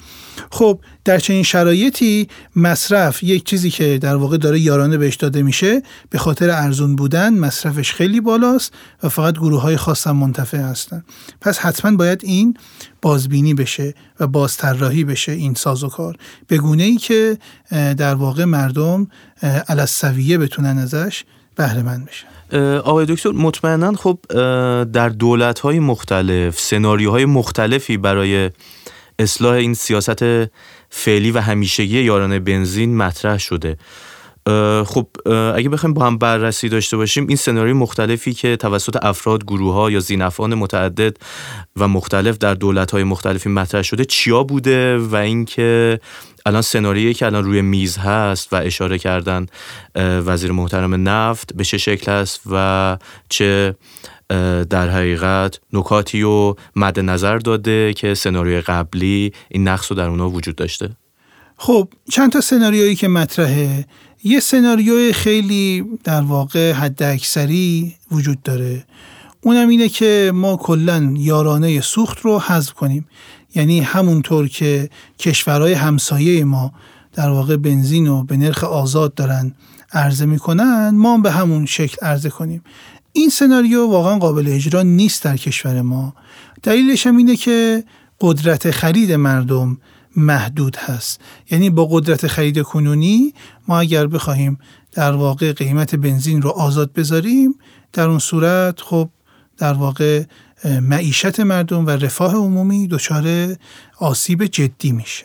خب 0.50 0.80
در 1.04 1.18
چنین 1.18 1.42
شرایطی 1.42 2.28
مصرف 2.56 3.22
یک 3.22 3.44
چیزی 3.44 3.70
که 3.70 3.98
در 3.98 4.16
واقع 4.16 4.36
داره 4.36 4.60
یارانه 4.60 4.96
بهش 4.96 5.16
داده 5.16 5.42
میشه 5.42 5.82
به 6.10 6.18
خاطر 6.18 6.50
ارزون 6.50 6.96
بودن 6.96 7.34
مصرفش 7.34 7.92
خیلی 7.92 8.20
بالاست 8.20 8.72
و 9.02 9.08
فقط 9.08 9.34
گروه 9.34 9.60
های 9.60 9.76
خاص 9.76 10.06
هم 10.06 10.16
منتفع 10.16 10.58
هستن. 10.58 11.04
پس 11.40 11.58
حتما 11.58 11.96
باید 11.96 12.20
این 12.24 12.56
بازبینی 13.02 13.54
بشه 13.54 13.94
و 14.20 14.26
بازطراحی 14.26 15.04
بشه 15.04 15.32
این 15.32 15.54
سازوکار 15.54 16.16
به 16.46 16.58
گونه 16.58 16.82
ای 16.82 16.96
که 16.96 17.38
در 17.70 18.14
واقع 18.14 18.44
مردم 18.44 19.06
علسویه 19.68 20.38
بتونن 20.38 20.78
ازش 20.78 21.24
بهره 21.56 21.82
مند 21.82 22.06
بشن. 22.06 22.37
آقای 22.84 23.06
دکتر 23.06 23.30
مطمئنا 23.30 23.92
خب 23.92 24.18
در 24.92 25.08
دولت 25.08 25.58
های 25.58 25.78
مختلف 25.78 26.60
سناریوهای 26.60 27.24
مختلفی 27.24 27.96
برای 27.96 28.50
اصلاح 29.18 29.54
این 29.54 29.74
سیاست 29.74 30.24
فعلی 30.90 31.30
و 31.30 31.40
همیشگی 31.40 32.00
یاران 32.00 32.38
بنزین 32.38 32.96
مطرح 32.96 33.38
شده. 33.38 33.76
خب 34.86 35.06
اگه 35.54 35.68
بخوایم 35.68 35.94
با 35.94 36.06
هم 36.06 36.18
بررسی 36.18 36.68
داشته 36.68 36.96
باشیم 36.96 37.26
این 37.26 37.36
سناریوی 37.36 37.78
مختلفی 37.78 38.34
که 38.34 38.56
توسط 38.56 39.04
افراد 39.04 39.44
گروه 39.44 39.74
ها 39.74 39.90
یا 39.90 40.00
زینفان 40.00 40.54
متعدد 40.54 41.16
و 41.76 41.88
مختلف 41.88 42.38
در 42.38 42.54
دولت 42.54 42.90
های 42.90 43.04
مختلفی 43.04 43.48
مطرح 43.48 43.82
شده 43.82 44.04
چیا 44.04 44.42
بوده؟ 44.42 44.98
و 44.98 45.16
اینکه 45.16 46.00
الان 46.48 46.62
سناریویی 46.62 47.14
که 47.14 47.26
الان 47.26 47.44
روی 47.44 47.62
میز 47.62 47.96
هست 47.96 48.52
و 48.52 48.56
اشاره 48.56 48.98
کردن 48.98 49.46
وزیر 49.96 50.52
محترم 50.52 51.08
نفت 51.08 51.54
به 51.54 51.64
چه 51.64 51.78
شکل 51.78 52.12
است 52.12 52.40
و 52.50 52.96
چه 53.28 53.74
در 54.70 54.88
حقیقت 54.88 55.60
نکاتی 55.72 56.20
رو 56.20 56.56
مد 56.76 57.00
نظر 57.00 57.38
داده 57.38 57.92
که 57.92 58.14
سناریوی 58.14 58.60
قبلی 58.60 59.32
این 59.48 59.68
نقص 59.68 59.92
رو 59.92 59.96
در 59.96 60.08
اونا 60.08 60.30
وجود 60.30 60.56
داشته؟ 60.56 60.90
خب 61.56 61.88
چند 62.10 62.32
تا 62.32 62.40
سناریویی 62.40 62.94
که 62.94 63.08
مطرحه. 63.08 63.86
یه 64.24 64.40
سناریوی 64.40 65.12
خیلی 65.12 65.84
در 66.04 66.20
واقع 66.20 66.72
حد 66.72 67.02
اکثری 67.02 67.94
وجود 68.10 68.42
داره. 68.42 68.84
اونم 69.40 69.68
اینه 69.68 69.88
که 69.88 70.32
ما 70.34 70.56
کلا 70.56 71.14
یارانه 71.16 71.80
سوخت 71.80 72.18
رو 72.20 72.38
حذف 72.38 72.72
کنیم. 72.72 73.06
یعنی 73.58 73.80
همونطور 73.80 74.48
که 74.48 74.90
کشورهای 75.18 75.72
همسایه 75.72 76.44
ما 76.44 76.72
در 77.12 77.28
واقع 77.30 77.56
بنزین 77.56 78.06
رو 78.06 78.24
به 78.24 78.36
نرخ 78.36 78.64
آزاد 78.64 79.14
دارن 79.14 79.54
عرضه 79.92 80.26
می‌کنن 80.26 80.90
ما 80.94 81.18
به 81.18 81.30
همون 81.30 81.66
شکل 81.66 82.06
عرضه 82.06 82.30
کنیم. 82.30 82.62
این 83.12 83.28
سناریو 83.28 83.86
واقعا 83.86 84.18
قابل 84.18 84.48
اجرا 84.48 84.82
نیست 84.82 85.22
در 85.22 85.36
کشور 85.36 85.82
ما. 85.82 86.14
دلیلش 86.62 87.06
هم 87.06 87.16
اینه 87.16 87.36
که 87.36 87.84
قدرت 88.20 88.70
خرید 88.70 89.12
مردم 89.12 89.78
محدود 90.16 90.76
هست. 90.76 91.20
یعنی 91.50 91.70
با 91.70 91.86
قدرت 91.86 92.26
خرید 92.26 92.62
کنونی 92.62 93.34
ما 93.68 93.80
اگر 93.80 94.06
بخواهیم 94.06 94.58
در 94.92 95.12
واقع 95.12 95.52
قیمت 95.52 95.94
بنزین 95.94 96.42
رو 96.42 96.50
آزاد 96.50 96.92
بذاریم 96.92 97.54
در 97.92 98.08
اون 98.08 98.18
صورت 98.18 98.80
خب 98.80 99.08
در 99.58 99.72
واقع 99.72 100.24
معیشت 100.64 101.40
مردم 101.40 101.86
و 101.86 101.90
رفاه 101.90 102.34
عمومی 102.34 102.88
دچار 102.88 103.56
آسیب 103.98 104.46
جدی 104.46 104.92
میشه. 104.92 105.24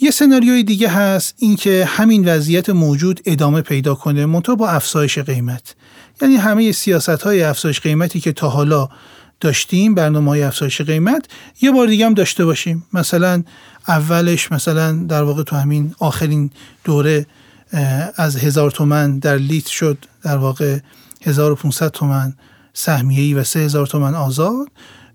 یه 0.00 0.10
سناریوی 0.10 0.62
دیگه 0.62 0.88
هست 0.88 1.34
اینکه 1.38 1.84
همین 1.84 2.28
وضعیت 2.28 2.70
موجود 2.70 3.20
ادامه 3.26 3.60
پیدا 3.60 3.94
کنه 3.94 4.26
منتها 4.26 4.54
با 4.54 4.68
افزایش 4.68 5.18
قیمت. 5.18 5.74
یعنی 6.22 6.36
همه 6.36 6.72
سیاست 6.72 7.08
های 7.08 7.42
افزایش 7.42 7.80
قیمتی 7.80 8.20
که 8.20 8.32
تا 8.32 8.48
حالا 8.48 8.88
داشتیم 9.40 9.94
برنامه 9.94 10.30
های 10.30 10.42
افزایش 10.42 10.80
قیمت 10.80 11.26
یه 11.62 11.70
بار 11.70 11.86
دیگه 11.86 12.06
هم 12.06 12.14
داشته 12.14 12.44
باشیم. 12.44 12.86
مثلا 12.92 13.42
اولش 13.88 14.52
مثلا 14.52 14.92
در 14.92 15.22
واقع 15.22 15.42
تو 15.42 15.56
همین 15.56 15.94
آخرین 15.98 16.50
دوره 16.84 17.26
از 18.16 18.36
هزار 18.36 18.70
تومن 18.70 19.18
در 19.18 19.36
لیتر 19.36 19.70
شد 19.70 19.98
در 20.22 20.36
واقع 20.36 20.78
1500 21.22 21.90
تومن. 21.90 22.34
ای 23.08 23.34
و 23.34 23.44
3000 23.44 23.86
تومن 23.86 24.14
آزاد. 24.14 24.66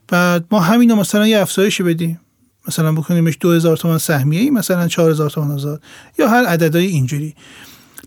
بعد 0.07 0.45
ما 0.51 0.59
همین 0.59 0.89
رو 0.89 0.95
مثلا 0.95 1.27
یه 1.27 1.39
افزایشی 1.39 1.83
بدیم. 1.83 2.19
مثلا 2.67 2.91
بکنیمش 2.91 3.37
2000 3.39 3.77
تومن 3.77 3.99
ای 4.31 4.49
مثلا 4.49 4.87
4000 4.87 5.29
تومن 5.29 5.51
آزاد. 5.51 5.81
یا 6.19 6.29
هر 6.29 6.45
عددهای 6.45 6.85
اینجوری. 6.85 7.35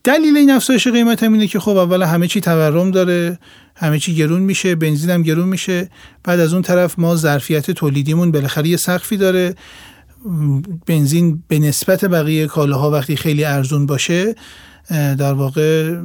دلیل 0.05 0.37
این 0.37 0.51
افزایش 0.51 0.89
قیمت 0.89 1.23
هم 1.23 1.33
اینه 1.33 1.47
که 1.47 1.61
خب 1.61 1.77
اول 1.77 2.03
همه 2.03 2.29
چی 2.29 2.41
تورم 2.41 2.91
داره 2.91 3.39
همه 3.77 3.99
چی 3.99 4.15
گرون 4.15 4.43
میشه 4.43 4.75
بنزین 4.75 5.11
هم 5.11 5.23
گرون 5.23 5.49
میشه. 5.49 5.91
بعد 6.25 6.41
از 6.41 6.53
اون 6.53 6.63
طرف 6.63 6.99
ما 6.99 7.17
ظرفیت 7.17 7.71
تولیدیمون 7.71 8.33
بالاخره 8.33 8.69
یه 8.69 8.77
سقفی 8.77 9.17
داره. 9.17 9.55
بنزین 10.87 11.43
به 11.49 11.59
نسبت 11.59 12.05
بقیه 12.05 12.47
کالاها 12.47 12.91
وقتی 12.91 13.17
خیلی 13.17 13.45
ارزون 13.45 13.87
باشه 13.87 14.35
در 14.91 15.33
واقع 15.33 15.97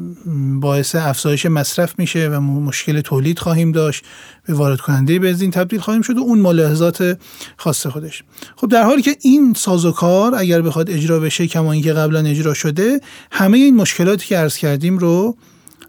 باعث 0.59 0.95
افزایش 0.95 1.45
مصرف 1.45 1.99
میشه 1.99 2.29
و 2.29 2.39
مشکل 2.39 3.01
تولید 3.01 3.39
خواهیم 3.39 3.71
داشت. 3.71 4.03
به 4.47 4.53
وارد 4.53 4.81
کننده 4.81 5.19
بنزین 5.19 5.51
تبدیل 5.51 5.79
خواهیم 5.79 6.01
شد 6.01 6.17
و 6.17 6.21
اون 6.21 6.39
ملاحظات 6.39 7.19
خاص 7.57 7.87
خودش. 7.87 8.23
خب 8.55 8.67
در 8.67 8.83
حالی 8.83 9.01
که 9.01 9.17
این 9.21 9.53
سازوکار 9.57 10.35
اگر 10.35 10.61
بخواد 10.61 10.89
اجرا 10.89 11.19
بشه 11.19 11.47
کما 11.47 11.71
اینکه 11.71 11.93
قبلا 11.93 12.19
اجرا 12.19 12.53
شده 12.53 12.99
همه 13.31 13.57
این 13.57 13.75
مشکلاتی 13.75 14.27
که 14.27 14.37
عرض 14.37 14.57
کردیم 14.57 14.97
رو 14.97 15.37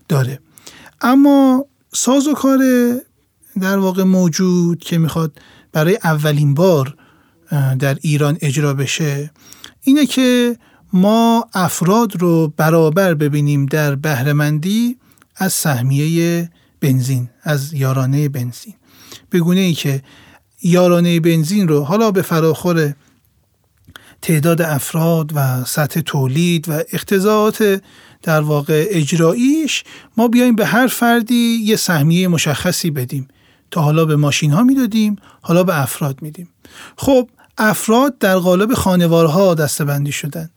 داره. 0.08 0.40
اما 1.00 1.66
سازوکار 1.94 2.58
در 3.60 3.78
واقع 3.78 4.02
موجود 4.02 4.78
که 4.78 4.98
می‌خواد 4.98 5.32
برای 5.72 5.98
اولین 6.04 6.54
بار 6.54 6.96
در 7.78 7.98
ایران 8.00 8.38
اجرا 8.40 8.74
بشه 8.74 9.30
اینه 9.82 10.06
که 10.06 10.56
ما 10.92 11.48
افراد 11.54 12.22
رو 12.22 12.52
برابر 12.56 13.14
ببینیم 13.14 13.66
در 13.66 13.94
بهرهمندی 13.94 14.96
از 15.36 15.52
سهمیه 15.52 16.50
بنزین 16.80 17.30
از 17.42 17.72
یارانه 17.72 18.28
بنزین. 18.28 18.74
به 19.30 19.40
گونه 19.40 19.60
ای 19.60 19.74
که 19.74 20.02
یارانه 20.62 21.20
بنزین 21.20 21.68
رو 21.68 21.80
حالا 21.80 22.10
به 22.10 22.22
فراخور 22.22 22.94
تعداد 24.22 24.62
افراد 24.62 25.30
و 25.34 25.64
سطح 25.64 26.00
تولید 26.00 26.68
و 26.68 26.82
اختزاعات 26.92 27.82
در 28.22 28.40
واقع 28.40 28.86
اجراییش 28.90 29.84
ما 30.16 30.28
بیایم 30.28 30.56
به 30.56 30.66
هر 30.66 30.86
فردی 30.86 31.60
یه 31.64 31.76
سهمیه 31.76 32.28
مشخصی 32.28 32.90
بدیم. 32.90 33.28
تا 33.70 33.82
حالا 33.82 34.04
به 34.04 34.16
ماشین 34.16 34.50
ها 34.50 34.62
می‌دادیم 34.62 35.16
حالا 35.40 35.64
به 35.64 35.82
افراد 35.82 36.22
میدیم. 36.22 36.48
خب 36.96 37.28
افراد 37.62 38.18
در 38.18 38.36
قالب 38.36 38.74
خانوارها 38.74 39.54
دستبندی 39.54 40.12
شدن 40.12 40.50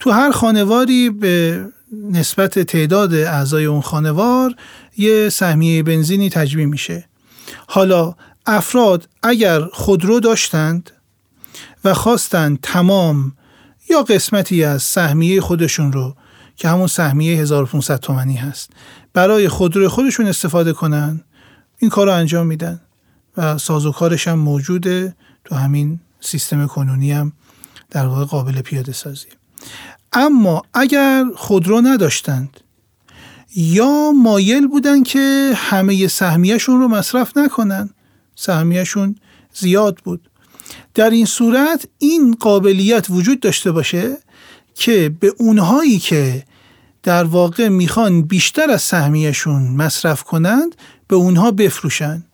تو 0.00 0.10
هر 0.10 0.30
خانواری 0.30 1.10
به 1.10 1.64
نسبت 2.10 2.58
تعداد 2.58 3.14
اعضای 3.14 3.64
اون 3.64 3.80
خانوار 3.80 4.54
یه 4.96 5.28
سهمیه 5.28 5.82
بنزینی 5.82 6.30
تجمیم 6.30 6.68
میشه. 6.68 7.08
حالا 7.66 8.14
افراد 8.46 9.08
اگر 9.22 9.64
خودرو 9.72 10.20
داشتند 10.20 10.90
و 11.84 11.94
خواستند 11.94 12.58
تمام 12.62 13.32
یا 13.90 14.02
قسمتی 14.02 14.64
از 14.64 14.82
سهمیه 14.82 15.40
خودشون 15.40 15.92
رو 15.92 16.16
که 16.56 16.68
همون 16.68 16.86
سهمیه 16.86 17.38
1500 17.38 18.00
تومنی 18.00 18.36
هست 18.36 18.70
برای 19.12 19.48
خودرو 19.48 19.88
خودشون 19.88 20.26
استفاده 20.26 20.72
کنن 20.72 21.20
این 21.78 21.90
کار 21.90 22.06
رو 22.06 22.12
انجام 22.12 22.46
میدن 22.46 22.80
و 23.36 23.58
سازوکارش 23.58 24.28
هم 24.28 24.38
موجوده 24.38 25.16
تو 25.44 25.54
همین 25.54 26.00
سیستم 26.24 26.66
کنونی 26.66 27.12
هم 27.12 27.32
در 27.90 28.06
واقع 28.06 28.24
قابل 28.24 28.60
پیاده 28.60 28.92
سازی. 28.92 29.26
اما 30.12 30.62
اگر 30.74 31.24
خودرو 31.36 31.80
نداشتند 31.80 32.60
یا 33.56 34.12
مایل 34.12 34.66
بودن 34.66 35.02
که 35.02 35.52
همه 35.56 36.08
سهمیهشون 36.08 36.80
رو 36.80 36.88
مصرف 36.88 37.36
نکنن 37.36 37.90
سهمیهشون 38.36 39.16
زیاد 39.54 39.96
بود. 40.04 40.30
در 40.94 41.10
این 41.10 41.26
صورت 41.26 41.88
این 41.98 42.36
قابلیت 42.40 43.06
وجود 43.10 43.40
داشته 43.40 43.72
باشه 43.72 44.16
که 44.74 45.16
به 45.20 45.34
اونهایی 45.38 45.98
که 45.98 46.44
در 47.02 47.24
واقع 47.24 47.68
می‌خوان 47.68 48.22
بیشتر 48.22 48.70
از 48.70 48.82
سهمیهشون 48.82 49.62
مصرف 49.62 50.22
کنند 50.22 50.76
به 51.08 51.16
اونها 51.16 51.50
بفروشن. 51.50 52.24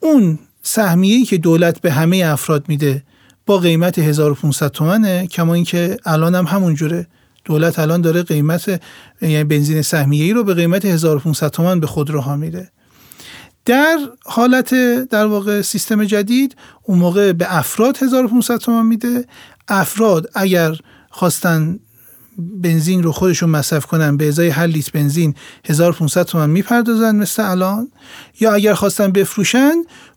اون 0.00 0.38
سهمیه‌ای 0.62 1.24
که 1.24 1.38
دولت 1.38 1.80
به 1.80 1.92
همه 1.92 2.16
افراد 2.26 2.64
میده 2.68 3.02
با 3.46 3.58
قیمت 3.58 3.98
1500 3.98 4.68
تومنه 4.68 5.26
کما 5.26 5.54
اینکه 5.54 5.96
الان 6.04 6.34
هم 6.34 6.44
همون 6.44 6.74
جوره. 6.74 7.06
دولت 7.44 7.78
الان 7.78 8.00
داره 8.00 8.22
قیمت 8.22 8.80
یعنی 9.22 9.44
بنزین 9.44 9.82
سهمیه‌ای 9.82 10.32
رو 10.32 10.44
به 10.44 10.54
قیمت 10.54 10.84
1500 10.84 11.48
تومن 11.48 11.80
به 11.80 11.86
خودروها 11.86 12.36
میده. 12.36 12.70
در 13.64 13.98
حالت 14.24 14.74
در 15.04 15.26
واقع 15.26 15.62
سیستم 15.62 16.04
جدید 16.04 16.56
اون 16.82 16.98
موقع 16.98 17.32
به 17.32 17.56
افراد 17.56 17.96
1500 17.96 18.56
تومن 18.56 18.86
میده. 18.86 19.24
افراد 19.68 20.30
اگر 20.34 20.76
خواستن 21.10 21.78
بنزین 22.38 23.02
رو 23.02 23.12
خودشون 23.12 23.50
مصرف 23.50 23.86
کنن 23.86 24.16
به 24.16 24.28
ازای 24.28 24.48
هر 24.48 24.66
لیتر 24.66 24.90
بنزین 24.94 25.34
1500 25.64 26.22
تومن 26.22 26.50
می‌پردازن 26.50 27.16
مثل 27.16 27.50
الان 27.50 27.88
یا 28.40 28.54
اگر 28.54 28.74
خواستن 28.74 29.12
بفروشن 29.12 29.74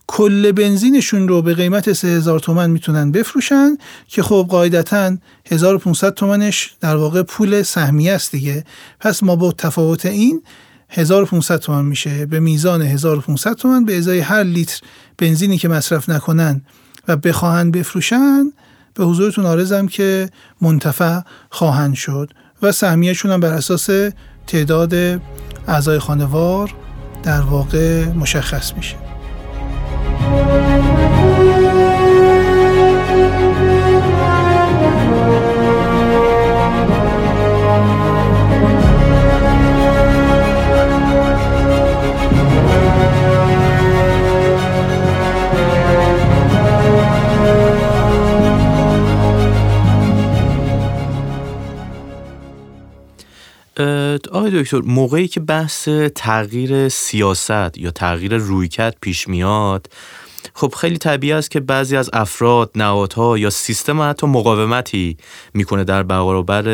کل 0.08 0.52
بنزینشون 0.52 1.28
رو 1.28 1.42
به 1.42 1.54
قیمت 1.54 1.94
3000 1.94 2.40
تومن 2.40 2.70
می‌تونن 2.70 3.12
بفروشن 3.12 3.78
که 4.08 4.24
خب 4.24 4.48
قاعدتا 4.50 5.18
1500 5.52 6.14
تومنش 6.14 6.76
در 6.80 6.96
واقع 6.96 7.24
پول 7.24 7.64
سهمیه 7.64 8.14
است 8.14 8.32
دیگه. 8.32 8.64
پس 9.00 9.24
ما 9.24 9.36
با 9.36 9.52
تفاوت 9.52 10.06
این 10.06 10.42
1500 10.90 11.60
تومن 11.60 11.86
میشه. 11.86 12.26
به 12.26 12.40
میزان 12.40 12.82
1500 12.82 13.54
تومن 13.54 13.86
به 13.86 13.98
ازای 13.98 14.20
هر 14.20 14.44
لیتر 14.44 14.82
بنزینی 15.18 15.58
که 15.58 15.68
مصرف 15.68 16.10
نکنن 16.10 16.62
و 17.08 17.18
بخواهند 17.18 17.72
بفروشن 17.72 18.52
به 18.94 19.06
حضورتون 19.06 19.46
آرزم 19.46 19.88
که 19.88 20.30
منتفع 20.62 21.20
خواهند 21.50 21.94
شد 21.94 22.32
و 22.62 22.72
سهمیهشون 22.72 23.32
هم 23.32 23.40
بر 23.40 23.54
اساس 23.54 23.90
تعداد 24.48 25.22
اعضای 25.68 26.00
خانوار 26.00 26.74
در 27.24 27.42
واقع 27.42 28.06
مشخص 28.06 28.74
میشه. 28.74 29.15
آقای 54.32 54.62
دکتر 54.62 54.82
موقعی 54.82 55.28
که 55.28 55.40
بحث 55.40 55.90
تغییر 56.16 56.90
سیاست 56.90 57.78
یا 57.78 57.92
تغییر 57.92 58.38
رویکرد 58.38 58.98
پیش 59.02 59.28
میاد 59.28 59.88
خب 60.54 60.74
خیلی 60.78 60.98
طبیعی 60.98 61.34
است 61.34 61.52
که 61.52 61.60
بعضی 61.60 61.98
از 61.98 62.10
افراد، 62.14 62.72
نهادها 62.76 63.38
یا 63.38 63.50
سیستم 63.50 64.02
حتی 64.02 64.28
مقاومتی 64.28 65.18
می‌کنه 65.54 65.84
در 65.84 66.04
برابر 66.04 66.68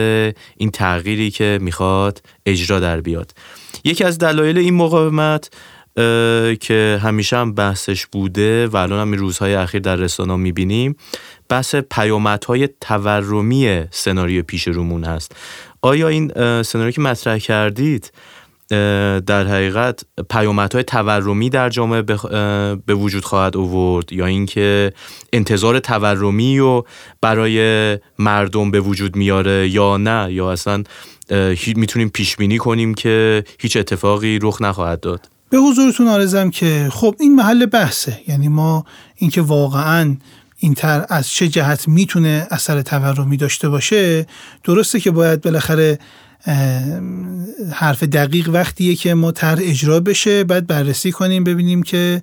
این 0.58 0.72
تغییری 0.72 1.32
که 1.32 1.60
می‌خواد 1.62 2.22
اجرا 2.46 2.80
در 2.80 3.02
بیاد. 3.02 3.32
یکی 3.84 4.04
از 4.04 4.18
دلایل 4.18 4.58
این 4.58 4.74
مقاومت 4.74 5.50
که 6.60 7.00
همیشه 7.04 7.38
هم 7.38 7.54
بحثش 7.54 8.06
بوده 8.06 8.68
و 8.68 8.78
الان 8.78 9.00
هم 9.00 9.12
این 9.12 9.20
روزهای 9.20 9.56
اخیر 9.56 9.82
در 9.82 9.96
رسانه 9.96 10.36
می‌بینیم 10.36 10.96
بحث 11.50 11.76
پیامدهای 11.76 12.70
تورمی 12.82 13.84
سناریو 13.92 14.44
پیش 14.44 14.68
رومون 14.68 15.04
هست 15.04 15.36
آیا 15.82 16.08
این 16.08 16.32
سناریو 16.64 16.92
که 16.92 17.02
مطرح 17.02 17.38
کردید 17.38 18.12
در 19.26 19.48
حقیقت 19.48 20.02
پیامدهای 20.30 20.84
تورمی 20.84 21.50
در 21.50 21.70
جامعه 21.70 22.02
به 22.86 22.94
وجود 22.96 23.26
خواهد 23.26 23.58
آورد؟ 23.58 24.14
یا 24.14 24.26
اینکه 24.26 24.94
انتظار 25.34 25.80
تورمی 25.80 26.60
و 26.60 26.84
برای 27.22 27.98
مردم 28.20 28.72
به 28.72 28.80
وجود 28.80 29.16
میاره 29.16 29.70
یا 29.70 29.98
نه؟ 29.98 30.34
یا 30.34 30.52
اصلا 30.52 30.84
می‌تونیم 31.76 32.10
پیش 32.10 32.36
بینی 32.36 32.58
کنیم 32.58 32.94
که 32.94 33.44
هیچ 33.60 33.78
اتفاقی 33.78 34.40
رخ 34.42 34.62
نخواهد 34.62 35.00
داد؟ 35.00 35.30
به 35.50 35.58
حضورتون 35.58 36.08
آرزم 36.08 36.50
که 36.50 36.90
خب 36.92 37.16
این 37.20 37.36
محل 37.36 37.66
بحثه. 37.66 38.20
یعنی 38.28 38.48
ما 38.48 38.86
اینکه 39.16 39.42
واقعا 39.42 40.16
این 40.64 40.74
تر 40.74 41.06
از 41.10 41.30
چه 41.30 41.48
جهت 41.48 41.88
می‌تونه 41.88 42.48
اثر 42.52 42.82
تورمی 42.82 43.38
داشته 43.38 43.70
باشه؟ 43.70 44.28
درسته 44.64 45.00
که 45.00 45.12
باید 45.12 45.42
بالاخره 45.42 46.00
حرف 47.72 48.04
دقیق 48.04 48.50
وقتیه 48.50 48.96
که 48.96 49.14
ما 49.14 49.32
تر 49.32 49.58
اجرا 49.62 50.00
بشه 50.00 50.44
بعد 50.44 50.68
بررسی 50.68 51.12
کنیم 51.12 51.44
ببینیم 51.44 51.84
که 51.84 52.22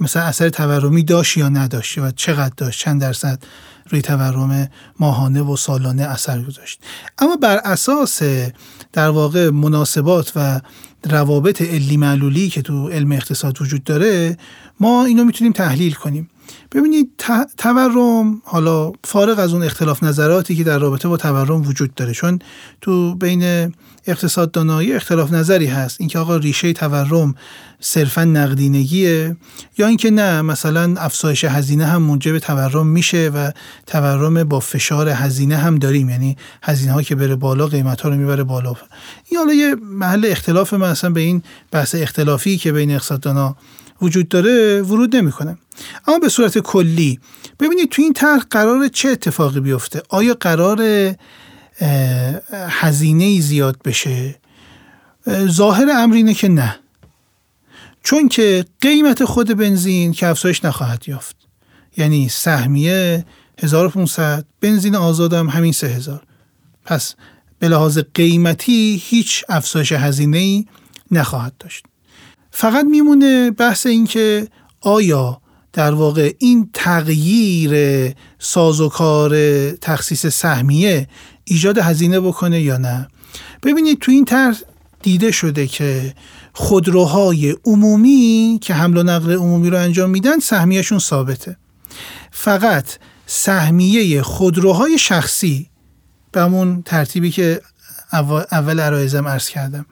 مثلا 0.00 0.22
اثر 0.22 0.48
تورمی 0.48 1.02
داشت 1.02 1.36
یا 1.36 1.48
نداشت 1.48 1.98
و 1.98 2.10
چقدر 2.10 2.54
داشت 2.56 2.80
چند 2.80 3.00
درصد 3.00 3.42
روی 3.90 4.02
تورم 4.02 4.68
ماهانه 4.98 5.42
و 5.42 5.56
سالانه 5.56 6.02
اثر 6.02 6.42
گذاشت. 6.42 6.80
اما 7.18 7.36
بر 7.36 7.56
اساس 7.56 8.22
در 8.92 9.08
واقع 9.08 9.50
مناسبات 9.50 10.32
و 10.36 10.60
روابط 11.04 11.62
علی 11.62 11.96
معلولی 11.96 12.48
که 12.48 12.62
تو 12.62 12.88
علم 12.88 13.12
اقتصاد 13.12 13.62
وجود 13.62 13.84
داره 13.84 14.36
ما 14.80 15.04
اینو 15.04 15.24
می‌تونیم 15.24 15.52
تحلیل 15.52 15.92
کنیم. 15.92 16.30
ببینید 16.72 17.10
تورم 17.58 18.42
حالا 18.44 18.92
فارغ 19.04 19.38
از 19.38 19.52
اون 19.52 19.62
اختلاف 19.62 20.02
نظراتی 20.02 20.56
که 20.56 20.64
در 20.64 20.78
رابطه 20.78 21.08
با 21.08 21.16
تورم 21.16 21.62
وجود 21.62 21.94
داره 21.94 22.12
چون 22.12 22.38
تو 22.80 23.14
بین 23.14 23.74
اقتصاددانایی 24.06 24.92
اختلاف 24.92 25.32
نظری 25.32 25.66
هست. 25.66 26.00
اینکه 26.00 26.18
آقا 26.18 26.36
ریشه 26.36 26.72
تورم 26.72 27.34
صرفا 27.80 28.24
نقدینگیه 28.24 29.36
یا 29.78 29.86
اینکه 29.86 30.10
نه 30.10 30.42
مثلا 30.42 30.94
افزایش 30.98 31.44
هزینه 31.44 31.86
هم 31.86 32.02
موجب 32.02 32.38
تورم 32.38 32.86
میشه 32.86 33.30
و 33.34 33.50
تورم 33.86 34.44
با 34.44 34.60
فشار 34.60 35.08
هزینه 35.08 35.56
هم 35.56 35.78
داریم. 35.78 36.10
یعنی 36.10 36.36
هزینه 36.62 36.92
ها 36.92 37.02
که 37.02 37.14
بره 37.14 37.36
بالا 37.36 37.66
قیمت 37.66 38.00
ها 38.00 38.08
رو 38.08 38.16
می‌بره 38.16 38.44
بالا. 38.44 38.74
این 39.28 39.38
حالا 39.38 39.52
یه 39.52 39.74
محل 39.74 40.26
اختلاف 40.28 40.74
مثلا 40.74 41.10
به 41.10 41.20
این 41.20 41.42
بحث 41.70 41.94
اختلافی 41.94 42.58
که 42.58 42.72
بین 42.72 42.90
اقتصاددانا 42.90 43.56
وجود 44.02 44.28
داره 44.28 44.82
ورود 44.82 45.16
نمی‌کنه. 45.16 45.58
اما 46.06 46.18
به 46.18 46.28
صورت 46.28 46.58
کلی 46.58 47.20
ببینید 47.60 47.90
تو 47.90 48.02
این 48.02 48.12
طرح 48.12 48.38
قرار 48.50 48.88
چه 48.88 49.08
اتفاقی 49.08 49.60
بیفته؟ 49.60 50.02
آیا 50.08 50.36
قرار 50.40 50.82
هزینه 52.52 53.40
زیاد 53.40 53.82
بشه؟ 53.84 54.34
ظاهر 55.30 55.86
امر 55.90 56.14
اینه 56.14 56.34
که 56.34 56.48
نه. 56.48 56.76
چون 58.02 58.28
که 58.28 58.64
قیمت 58.80 59.24
خود 59.24 59.56
بنزین 59.56 60.12
که 60.12 60.26
افزایش 60.26 60.64
نخواهد 60.64 61.08
یافت. 61.08 61.36
یعنی 61.96 62.28
سهمیه 62.28 63.24
1500 63.62 64.44
بنزین 64.60 64.96
آزادم 64.96 65.48
همین 65.48 65.72
3000 65.72 66.22
پس 66.84 67.14
به 67.58 67.68
لحاظ 67.68 67.98
قیمتی 68.14 69.02
هیچ 69.04 69.44
افزایش 69.48 69.92
هزینه 69.92 70.38
ای 70.38 70.66
نخواهد 71.10 71.52
داشت. 71.58 71.84
فقط 72.50 72.84
میمونه 72.84 73.50
بحث 73.50 73.86
این 73.86 74.06
که 74.06 74.48
آیا 74.80 75.40
در 75.72 75.94
واقع 75.94 76.32
این 76.38 76.70
تغییر 76.74 77.72
سازوکار 78.38 79.34
تخصیص 79.70 80.26
سهمیه 80.26 81.08
ایجاد 81.44 81.78
هزینه 81.78 82.20
بکنه 82.20 82.60
یا 82.60 82.76
نه؟ 82.76 83.08
ببینید 83.62 83.98
تو 83.98 84.12
این 84.12 84.24
طرح 84.24 84.56
دیده 85.02 85.30
شده 85.30 85.66
که 85.66 86.14
خودروهای 86.52 87.56
عمومی 87.64 88.58
که 88.62 88.74
حمل 88.74 88.96
و 88.96 89.02
نقل 89.02 89.32
عمومی 89.32 89.70
رو 89.70 89.78
انجام 89.78 90.10
میدن 90.10 90.38
سهمیهشون 90.38 90.98
ثابته. 90.98 91.56
فقط 92.30 92.86
سهمیه 93.26 94.22
خودروهای 94.22 94.98
شخصی 94.98 95.70
به 96.32 96.40
همون 96.40 96.82
ترتیبی 96.82 97.30
که 97.30 97.60
اول 98.52 98.80
عرایزم 98.80 99.28
عرض 99.28 99.48
کردم. 99.48 99.86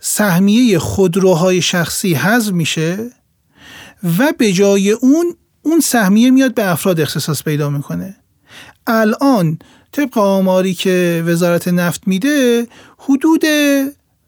سهمیه 0.00 0.78
خودروهای 0.78 1.62
شخصی 1.62 2.14
حذف 2.14 2.52
میشه 2.52 3.10
و 4.18 4.32
به 4.38 4.52
جای 4.52 4.90
اون 4.90 5.34
اون 5.62 5.80
سهمیه 5.80 6.30
میاد 6.30 6.54
به 6.54 6.70
افراد 6.70 7.00
اختصاص 7.00 7.42
پیدا 7.42 7.70
می‌کنه. 7.70 8.16
الان 8.86 9.58
طبق 9.92 10.18
آماری 10.18 10.74
که 10.74 11.24
وزارت 11.26 11.68
نفت 11.68 12.08
میده 12.08 12.68
حدود 12.98 13.44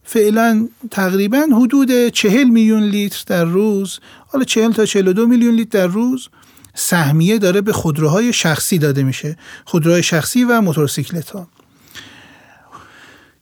فعلا 0.05 0.69
تقریبا 0.91 1.47
حدود 1.57 2.09
چهل 2.09 2.45
میلیون 2.45 2.83
لیتر 2.83 3.23
در 3.27 3.45
روز 3.45 4.01
حالا 4.27 4.45
چهل 4.45 4.73
تا 4.73 4.87
چهل 4.87 5.13
دو 5.13 5.27
میلیون 5.27 5.55
لیتر 5.55 5.79
در 5.79 5.87
روز 5.87 6.29
سهمیه 6.75 7.39
داره 7.39 7.61
به 7.61 7.73
خودروهای 7.73 8.33
شخصی 8.33 8.79
داده 8.79 9.03
میشه 9.03 9.37
خودروهای 9.65 10.03
شخصی 10.03 10.45
و 10.45 10.61
موتورسیکلت 10.61 11.31
ها. 11.31 11.49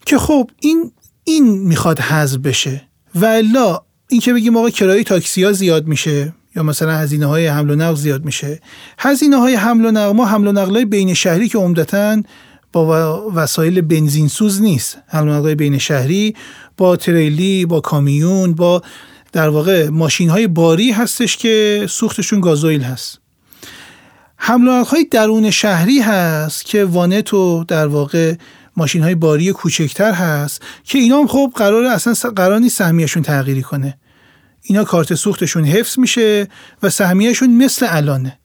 که 0.06 0.18
خب 0.18 0.50
این 0.60 0.92
این 1.30 1.58
می‌خواد 1.58 2.00
حذف 2.00 2.38
بشه. 2.38 2.82
و 3.14 3.24
الا 3.24 3.80
این 4.08 4.20
که 4.20 4.32
بگیم 4.32 4.56
آقا 4.56 4.70
کرایه 4.70 5.04
تاکسی 5.04 5.44
ها 5.44 5.52
زیاد 5.52 5.86
میشه 5.86 6.32
یا 6.56 6.62
مثلا 6.62 6.92
هزینه 6.92 7.26
های 7.26 7.46
حمل 7.46 7.70
و 7.70 7.74
نقل 7.74 7.94
زیاد 7.94 8.24
میشه. 8.24 8.60
هزینه 8.98 9.36
های 9.36 9.54
حمل 9.54 9.84
و 9.84 9.90
نقل 9.90 10.12
ما 10.12 10.26
حمل 10.26 10.46
و 10.46 10.52
نقل 10.52 10.74
های 10.74 10.84
بین 10.84 11.14
شهری 11.14 11.48
که 11.48 11.58
عمدتا 11.58 12.22
با 12.72 13.30
وسایل 13.34 13.80
بنزین 13.80 14.28
سوز 14.28 14.62
نیست. 14.62 14.98
حمل 15.06 15.28
و 15.28 15.32
نقل 15.32 15.54
بین 15.54 15.78
شهری 15.78 16.34
با 16.76 16.96
تریلی 16.96 17.66
با 17.66 17.80
کامیون 17.80 18.54
با 18.54 18.82
در 19.32 19.48
واقع 19.48 19.88
ماشین 19.88 20.30
های 20.30 20.46
باری 20.46 20.90
هستش 20.90 21.36
که 21.36 21.86
سوختشون 21.88 22.40
گازوئیل 22.40 22.82
هست. 22.82 23.20
حمل 24.36 24.68
و 24.68 24.84
های 24.84 25.04
درون 25.04 25.50
شهری 25.50 26.00
هست 26.00 26.64
که 26.64 26.84
وانت 26.84 27.34
و 27.34 27.64
در 27.68 27.86
واقع 27.86 28.34
ماشین 28.76 29.02
های 29.02 29.14
باری 29.14 29.52
کوچکتر 29.52 30.12
هست 30.12 30.62
که 30.84 30.98
اینا 30.98 31.18
هم 31.18 31.26
خب 31.26 31.52
قرار 31.56 31.84
اصلا 31.84 32.30
قرار 32.30 32.58
نیست 32.58 32.78
سهمیهشون 32.78 33.22
تغییری 33.22 33.62
کنه. 33.62 33.98
اینا 34.62 34.84
کارت 34.84 35.14
سوختشون 35.14 35.64
حفظ 35.64 35.98
میشه 35.98 36.48
و 36.82 36.90
سهمیهشون 36.90 37.50
مثل 37.50 37.86
الانه. 37.88 38.38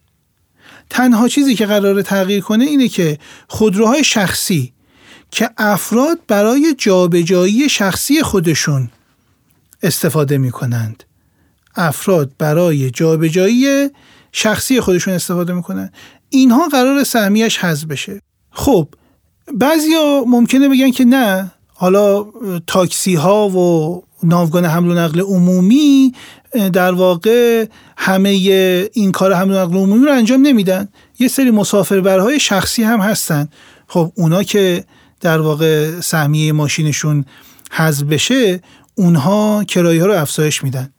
تنها 0.90 1.28
چیزی 1.28 1.56
که 1.56 1.66
قرار 1.66 2.02
تغییر 2.02 2.42
کنه 2.42 2.66
اینه 2.66 2.88
که 2.88 3.20
خودروهای 3.48 4.04
شخصی 4.04 4.74
که 5.32 5.50
افراد 5.58 6.20
برای 6.28 6.76
جابجایی 6.78 7.70
شخصی 7.70 8.24
خودشون 8.24 8.90
استفاده 9.84 10.38
می 10.38 10.52
کنند. 10.52 11.04
افراد 11.76 12.32
برای 12.38 12.92
جابجایی 12.92 13.90
شخصی 14.32 14.82
خودشون 14.82 15.14
استفاده 15.14 15.54
می‌کنن 15.54 15.92
اینها 16.30 16.68
قرار 16.68 17.04
سهمیش 17.04 17.58
حذف 17.58 17.86
بشه. 17.86 18.22
خب 18.52 18.88
بعضیا 19.54 20.24
ممکنه 20.28 20.70
بگن 20.70 20.92
که 20.92 21.06
نه. 21.06 21.52
حالا 21.74 22.26
تاکسی 22.68 23.16
ها 23.16 23.50
و 23.50 24.04
ناوگان 24.24 24.66
حمل 24.66 24.90
و 24.90 24.94
نقل 24.94 25.22
عمومی 25.22 26.14
در 26.74 26.92
واقع 26.92 27.66
همه 27.98 28.30
این 28.94 29.12
کار 29.12 29.34
حمل 29.34 29.52
و 29.52 29.58
نقل 29.58 29.78
عمومی 29.78 30.06
رو 30.06 30.12
انجام 30.12 30.42
نمیدن. 30.42 30.90
یه 31.20 31.28
سری 31.28 31.52
مسافربرهای 31.52 32.40
شخصی 32.40 32.84
هم 32.84 33.00
هستن. 33.00 33.50
خب 33.88 34.12
اونا 34.16 34.44
که 34.44 34.84
در 35.22 35.42
واقع 35.42 36.00
سهمیه 36.00 36.52
ماشینشون 36.52 37.26
حذف 37.72 38.04
بشه 38.04 38.62
اونها 38.96 39.64
کرایه 39.64 40.02
ها 40.02 40.08
رو 40.08 40.14
افزایش 40.14 40.64
میدن. 40.64 40.94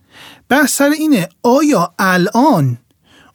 بحث 0.48 0.76
سر 0.76 0.90
اینه 0.90 1.28
آیا 1.42 1.94
الان 1.98 2.78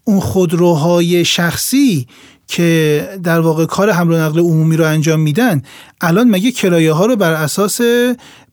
اون 0.03 0.19
خودروهای 0.19 1.25
شخصی 1.25 2.07
که 2.51 3.07
در 3.23 3.39
واقع 3.39 3.65
کار 3.65 3.91
حمل 3.91 4.13
و 4.13 4.17
نقل 4.17 4.39
عمومی 4.39 4.77
رو 4.77 4.85
انجام 4.85 5.19
میدن 5.19 5.61
الان 6.01 6.29
مگه 6.29 6.51
کرایه 6.51 6.93
ها 6.93 7.05
رو 7.05 7.15
بر 7.15 7.33
اساس 7.33 7.81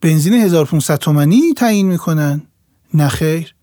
بنزین 0.00 0.34
1500 0.34 0.96
تومانی 0.96 1.54
تعیین 1.56 1.86
می‌کنن؟ 1.86 2.42
نه 2.94 3.08
خیر. 3.08 3.54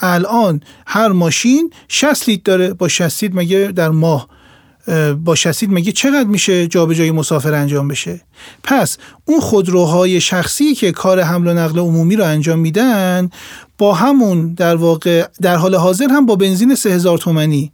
الان 0.00 0.60
هر 0.86 1.08
ماشین 1.08 1.72
60 1.88 2.28
لیتر 2.28 2.42
داره 2.44 2.72
با 2.74 2.88
60 2.88 3.22
لیتر 3.22 3.34
مگه 3.36 3.72
در 3.76 3.88
ماه 3.88 4.28
با 5.24 5.34
60 5.34 5.62
لیتر 5.62 5.74
مگه 5.74 5.92
چقدر 5.92 6.28
میشه 6.28 6.66
جابجایی 6.66 7.10
مسافر 7.10 7.54
انجام 7.54 7.88
بشه؟ 7.88 8.20
پس 8.62 8.98
اون 9.24 9.40
خودروهای 9.40 10.20
شخصی 10.20 10.74
که 10.74 10.92
کار 10.92 11.20
حمل 11.20 11.46
و 11.46 11.54
نقل 11.54 11.78
عمومی 11.78 12.16
رو 12.16 12.24
انجام 12.24 12.58
میدن 12.58 13.30
با 13.78 13.94
همون 13.94 14.54
در 14.54 14.76
واقع 14.76 15.26
در 15.40 15.56
حال 15.56 15.74
حاضر 15.74 16.08
هم 16.10 16.26
با 16.26 16.36
بنزین 16.36 16.74
3000 16.74 17.18
تومانی. 17.18 17.72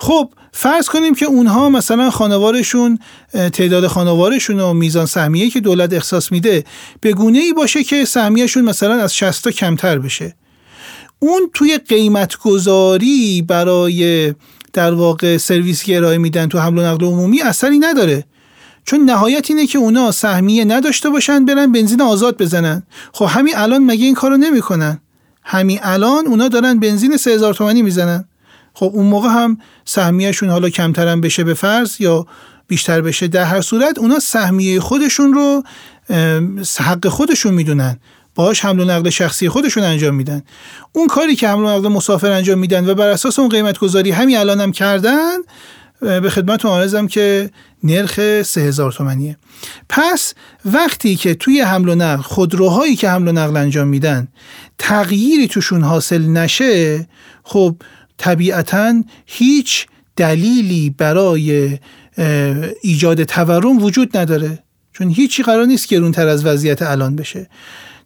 خب 0.00 0.30
فرض 0.56 0.88
کنیم 0.88 1.14
که 1.14 1.26
اونها 1.26 1.68
مثلا 1.68 2.10
خانوارشون 2.10 2.98
تعداد 3.32 3.86
خانوارشون 3.86 4.60
و 4.60 4.72
میزان 4.72 5.06
سهمیه 5.06 5.50
که 5.50 5.60
دولت 5.60 5.92
اخصاص 5.92 6.32
میده 6.32 6.64
به 7.00 7.12
گونه 7.12 7.38
ای 7.38 7.52
باشه 7.52 7.84
که 7.84 8.04
سهمیهشون 8.04 8.64
مثلا 8.64 8.94
از 8.94 9.16
60 9.16 9.44
تا 9.44 9.50
کمتر 9.50 9.98
بشه. 9.98 10.34
اون 11.18 11.50
توی 11.54 11.78
قیمت 11.78 12.36
گذاری 12.36 13.42
برای 13.42 14.34
در 14.72 14.94
واقع 14.94 15.36
سرویس 15.36 15.82
که 15.82 15.96
ارائه 15.96 16.18
میدن 16.18 16.46
تو 16.46 16.58
حمل 16.58 16.78
و 16.78 16.82
نقل 16.82 17.06
عمومی 17.06 17.42
اثری 17.42 17.78
نداره. 17.78 18.24
چون 18.84 19.00
نهایت 19.04 19.50
اینه 19.50 19.66
که 19.66 19.78
اونا 19.78 20.10
سهمیه 20.10 20.64
نداشته 20.64 21.10
باشن 21.10 21.44
برن 21.44 21.72
بنزین 21.72 22.02
آزاد 22.02 22.42
بزنن. 22.42 22.82
خب 23.12 23.24
همین 23.24 23.56
الان 23.56 23.84
مگه 23.84 24.04
این 24.04 24.14
کارو 24.14 24.36
نمی‌کنن؟ 24.36 25.00
همین 25.42 25.78
الان 25.82 26.26
اونا 26.26 26.48
دارن 26.48 26.78
بنزین 26.78 27.16
3000 27.16 27.54
تومانی 27.54 27.82
می‌زنن. 27.82 28.24
خب 28.74 28.90
اون 28.94 29.06
موقع 29.06 29.28
هم 29.28 29.58
سهمیهشون 29.84 30.50
حالا 30.50 30.68
کمترم 30.68 31.20
بشه 31.20 31.44
به 31.44 31.54
فرض 31.54 32.00
یا 32.00 32.26
بیشتر 32.68 33.00
بشه 33.00 33.28
در 33.28 33.44
هر 33.44 33.60
صورت 33.60 33.98
اونا 33.98 34.18
سهمیه 34.18 34.80
خودشون 34.80 35.34
رو 35.34 35.62
حق 36.80 37.08
خودشون 37.08 37.54
می‌دونن. 37.54 37.98
باهاش 38.34 38.64
حمل 38.64 38.80
و 38.80 38.84
نقل 38.84 39.10
شخصی 39.10 39.48
خودشون 39.48 39.82
انجام 39.82 40.14
میدن. 40.14 40.42
اون 40.92 41.06
کاری 41.06 41.36
که 41.36 41.48
حمل 41.48 41.62
و 41.62 41.68
نقل 41.68 41.88
مسافر 41.88 42.30
انجام 42.30 42.58
میدن 42.58 42.88
و 42.88 42.94
بر 42.94 43.08
اساس 43.08 43.38
اون 43.38 43.48
قیمت 43.48 43.78
گذاری 43.78 44.10
همین 44.10 44.36
الانم 44.36 44.60
هم 44.60 44.72
کردن 44.72 45.36
به 46.00 46.30
خدمت 46.30 46.66
آرزم 46.66 47.06
که 47.06 47.50
نرخ 47.84 48.42
3000 48.42 48.92
تومنیه 48.92 49.36
پس 49.88 50.34
وقتی 50.64 51.16
که 51.16 51.34
توی 51.34 51.60
حمل 51.60 51.88
و 51.88 51.94
نقل 51.94 52.22
خودروهایی 52.22 52.96
که 52.96 53.10
حمل 53.10 53.28
و 53.28 53.32
نقل 53.32 53.56
انجام 53.56 53.88
میدن 53.88 54.28
تغییری 54.78 55.48
توشون 55.48 55.82
حاصل 55.82 56.22
نشه 56.22 57.08
خب 57.42 57.76
طبیعتا 58.18 59.02
هیچ 59.26 59.86
دلیلی 60.16 60.90
برای 60.90 61.78
ایجاد 62.82 63.24
تورم 63.24 63.82
وجود 63.82 64.16
نداره. 64.16 64.58
چون 64.92 65.08
هیچی 65.08 65.42
قرار 65.42 65.64
نیست 65.64 65.88
گرونتر 65.88 66.28
از 66.28 66.46
وضعیت 66.46 66.82
الان 66.82 67.16
بشه. 67.16 67.48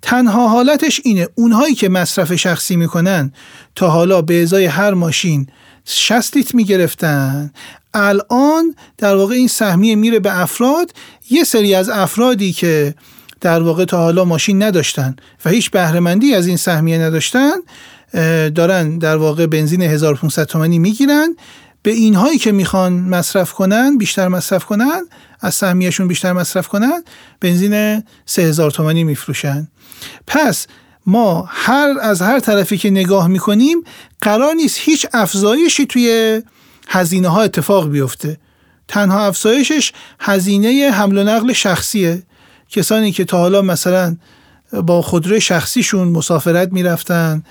تنها 0.02 0.48
حالتش 0.48 1.00
اینه. 1.04 1.28
اونهایی 1.34 1.74
که 1.74 1.88
مصرف 1.88 2.34
شخصی 2.34 2.76
می‌کنن 2.76 3.32
تا 3.74 3.90
حالا 3.90 4.22
به 4.22 4.42
ازای 4.42 4.64
هر 4.64 4.94
ماشین 4.94 5.46
60 5.84 6.36
لیتر 6.36 6.56
می‌گرفتن. 6.56 7.52
الان 7.94 8.74
در 8.98 9.16
واقع 9.16 9.34
این 9.34 9.48
سهمیه 9.48 9.94
میره 9.94 10.18
به 10.18 10.40
افراد. 10.40 10.92
یه 11.30 11.44
سری 11.44 11.74
از 11.74 11.88
افرادی 11.88 12.52
که 12.52 12.94
در 13.40 13.62
واقع 13.62 13.84
تا 13.84 13.98
حالا 13.98 14.24
ماشین 14.24 14.62
نداشتن 14.62 15.16
و 15.44 15.50
هیچ 15.50 15.70
بهرهمندی 15.70 16.34
از 16.34 16.46
این 16.46 16.56
سهمیه 16.56 16.98
نداشتن 16.98 17.54
دارن 18.54 18.98
در 18.98 19.16
واقع 19.16 19.46
بنزین 19.46 19.82
1500 19.82 20.44
تومانی 20.44 20.78
می‌گیرن. 20.78 21.36
به 21.82 21.90
اینهایی 21.90 22.38
که 22.38 22.52
می‌خوان 22.52 22.92
مصرف 22.92 23.52
کنن 23.52 23.98
بیشتر 23.98 24.28
مصرف 24.28 24.64
کنن 24.64 25.00
از 25.40 25.54
سهمیهشون 25.54 26.08
بیشتر 26.08 26.32
مصرف 26.32 26.68
کنن 26.68 27.02
بنزین 27.40 28.02
3000 28.26 28.70
تومانی 28.70 29.04
میفروشن. 29.04 29.68
پس 30.26 30.66
ما 31.06 31.48
هر 31.48 31.94
از 32.00 32.22
هر 32.22 32.40
طرفی 32.40 32.78
که 32.78 32.90
نگاه 32.90 33.28
می‌کنیم 33.28 33.78
قرار 34.20 34.54
نیست 34.54 34.78
هیچ 34.80 35.06
افزایشی 35.12 35.86
توی 35.86 36.42
هزینه 36.88 37.28
ها 37.28 37.42
اتفاق 37.42 37.90
بیفته. 37.90 38.38
تنها 38.88 39.26
افزایشش 39.26 39.92
هزینه 40.20 40.90
حمل 40.90 41.18
و 41.18 41.24
نقل 41.24 41.52
شخصیه. 41.52 42.22
کسانی 42.70 43.12
که 43.12 43.24
تا 43.24 43.38
حالا 43.38 43.62
مثلا 43.62 44.16
با 44.72 45.02
خودروی 45.02 45.40
شخصیشون 45.40 46.08
مسافرت 46.08 46.72
می‌رفتن 46.72 47.42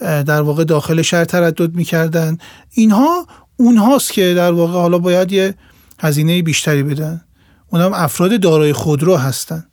در 0.00 0.42
واقع 0.42 0.64
داخل 0.64 1.02
شهر 1.02 1.24
تردد 1.24 1.74
می‌کردن. 1.74 2.38
اینها 2.70 3.26
اونهاست 3.56 4.12
که 4.12 4.34
در 4.34 4.52
واقع 4.52 4.72
حالا 4.72 4.98
باید 4.98 5.32
یه 5.32 5.54
هزینه 6.00 6.42
بیشتری 6.42 6.82
بدن. 6.82 7.20
اونم 7.72 7.92
افراد 7.94 8.40
دارای 8.40 8.72
خودرو 8.72 9.16
هستن. 9.16 9.66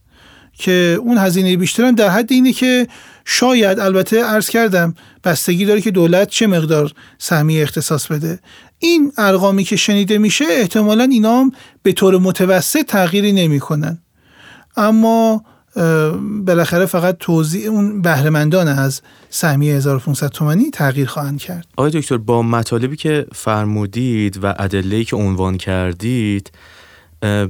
که 0.53 0.97
اون 1.01 1.17
هزینه 1.17 1.57
بیشتر 1.57 1.83
هم 1.83 1.95
در 1.95 2.09
حد 2.09 2.31
اینه 2.31 2.53
که 2.53 2.87
شاید 3.25 3.79
البته 3.79 4.23
عرض 4.23 4.49
کردم 4.49 4.95
بستگی 5.23 5.65
داره 5.65 5.81
که 5.81 5.91
دولت 5.91 6.29
چه 6.29 6.47
مقدار 6.47 6.91
سهمیه 7.17 7.63
اختصاص 7.63 8.07
بده. 8.07 8.39
این 8.79 9.11
ارقامی 9.17 9.63
که 9.63 9.75
شنیده 9.75 10.17
میشه 10.17 10.45
احتمالا 10.49 11.03
اینا 11.03 11.51
به 11.83 11.91
طور 11.91 12.17
متوسط 12.17 12.85
تغییری 12.85 13.31
نمی‌کنن. 13.31 13.97
اما 14.77 15.43
بالاخره 16.45 16.85
فقط 16.85 17.17
توضیح 17.19 17.69
اون 17.69 18.01
بهرهمندان 18.01 18.67
از 18.67 19.01
سهمیه 19.29 19.75
1500 19.75 20.27
تومانی 20.27 20.71
تغییر 20.71 21.07
خواهند 21.07 21.39
کرد. 21.39 21.67
آقای 21.77 21.91
دکتر 21.91 22.17
با 22.17 22.41
مطالبی 22.41 22.95
که 22.95 23.25
فرمودید 23.35 24.43
و 24.43 24.53
ادله‌ای 24.59 25.05
که 25.05 25.15
عنوان 25.15 25.57
کردید 25.57 26.51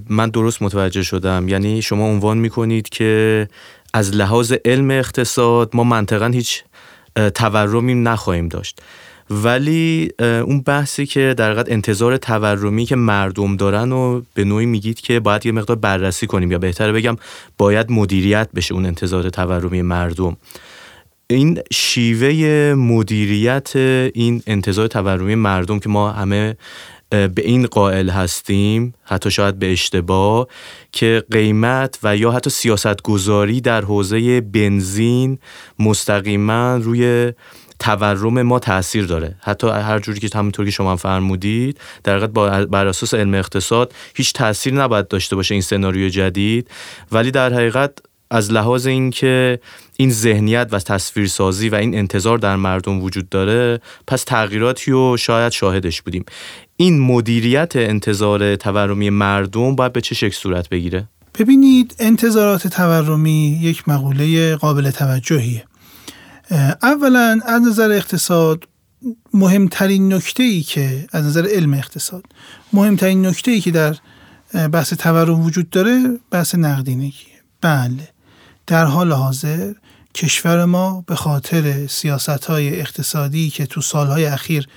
من 0.09 0.29
درست 0.29 0.61
متوجه 0.61 1.03
شدم. 1.03 1.47
یعنی 1.47 1.81
شما 1.81 2.05
عنوان 2.05 2.37
می‌کنید 2.37 2.89
که 2.89 3.47
از 3.93 4.15
لحاظ 4.15 4.53
علم 4.65 4.91
اقتصاد 4.91 5.69
ما 5.73 5.83
منطقا 5.83 6.27
هیچ 6.27 6.63
تورمی 7.35 7.95
نخواهیم 7.95 8.47
داشت. 8.47 8.81
ولی 9.43 10.09
اون 10.19 10.61
بحثی 10.61 11.05
که 11.05 11.33
در 11.37 11.51
حقیقت 11.51 11.71
انتظار 11.71 12.17
تورمی 12.17 12.85
که 12.85 12.95
مردم 12.95 13.55
دارن 13.55 13.91
و 13.91 14.21
به 14.33 14.43
نوعی 14.43 14.65
میگید 14.65 15.01
که 15.01 15.19
باید 15.19 15.45
یه 15.45 15.51
مقدار 15.51 15.77
بررسی 15.77 16.27
کنیم 16.27 16.51
یا 16.51 16.57
بهتره 16.57 16.91
بگم 16.91 17.15
باید 17.57 17.91
مدیریت 17.91 18.49
بشه 18.55 18.73
اون 18.73 18.85
انتظار 18.85 19.29
تورمی 19.29 19.81
مردم. 19.81 20.37
این 21.27 21.59
شیوه 21.71 22.73
مدیریت 22.73 23.75
این 23.75 24.43
انتظار 24.47 24.87
تورمی 24.87 25.35
مردم 25.35 25.79
که 25.79 25.89
ما 25.89 26.11
همه 26.11 26.55
به 27.09 27.41
این 27.43 27.65
قائل 27.65 28.09
هستیم 28.09 28.93
حتی 29.03 29.31
شاید 29.31 29.59
به 29.59 29.71
اشتباه 29.71 30.47
که 30.91 31.23
قیمت 31.31 31.99
و 32.03 32.17
یا 32.17 32.31
حتی 32.31 32.49
سیاست 32.49 33.01
گذاری 33.01 33.61
در 33.61 33.81
حوزه 33.81 34.41
بنزین 34.41 35.39
مستقیما 35.79 36.75
روی 36.75 37.33
تورم 37.83 38.41
ما 38.41 38.59
تاثیر 38.59 39.05
داره. 39.05 39.35
حتی 39.41 39.67
هر 39.67 39.99
جوری 39.99 40.19
که 40.19 40.29
همونطور 40.35 40.65
که 40.65 40.71
شما 40.71 40.95
فرمودید 40.95 41.79
در 42.03 42.17
حقیقت 42.17 42.29
بر 42.67 42.87
اساس 42.87 43.13
علم 43.13 43.33
اقتصاد 43.33 43.93
هیچ 44.15 44.33
تاثیر 44.33 44.73
نباید 44.73 45.07
داشته 45.07 45.35
باشه 45.35 45.55
این 45.55 45.61
سناریو 45.61 46.09
جدید. 46.09 46.69
ولی 47.11 47.31
در 47.31 47.53
حقیقت 47.53 47.91
از 48.31 48.51
لحاظ 48.51 48.87
اینکه 48.87 49.59
این 49.97 50.11
ذهنیت 50.11 50.67
و 50.71 50.79
تصویرسازی 50.79 51.69
و 51.69 51.75
این 51.75 51.95
انتظار 51.95 52.37
در 52.37 52.55
مردم 52.55 53.01
وجود 53.01 53.29
داره 53.29 53.79
پس 54.07 54.23
تغییراتی 54.23 54.91
رو 54.91 55.17
شاید 55.17 55.51
شاهدش 55.51 56.01
بودیم. 56.01 56.25
این 56.77 57.01
مدیریت 57.01 57.75
انتظار 57.75 58.55
تورمی 58.55 59.09
مردم 59.09 59.75
باید 59.75 59.93
به 59.93 60.01
چه 60.01 60.15
شکل 60.15 60.35
صورت 60.35 60.69
بگیره؟ 60.69 61.07
ببینید 61.39 61.95
انتظارات 61.99 62.67
تورمی 62.67 63.59
یک 63.61 63.89
مقوله 63.89 64.55
قابل 64.55 64.91
توجهیه. 64.91 65.63
اولا 66.83 67.39
از 67.45 67.61
نظر 67.61 67.91
اقتصاد 67.91 68.63
مهمترین 69.33 70.13
نکته 70.13 70.43
ای 70.43 70.61
که 70.61 71.07
از 71.11 71.25
نظر 71.25 71.47
علم 71.47 71.73
اقتصاد 71.73 72.23
مهمترین 72.73 73.25
نکته 73.25 73.51
ای 73.51 73.61
که 73.61 73.71
در 73.71 73.95
بحث 74.67 74.93
تورم 74.93 75.45
وجود 75.45 75.69
داره 75.69 76.19
بحث 76.31 76.55
نقدینگی. 76.55 77.25
بله 77.61 78.09
در 78.67 78.85
حال 78.85 79.11
حاضر 79.11 79.73
کشور 80.15 80.65
ما 80.65 81.03
به 81.07 81.15
خاطر 81.15 81.87
سیاست 81.87 82.45
های 82.45 82.79
اقتصادی 82.79 83.49
که 83.49 83.65
تو 83.65 83.81
سالهای 83.81 84.25
اخیر 84.25 84.67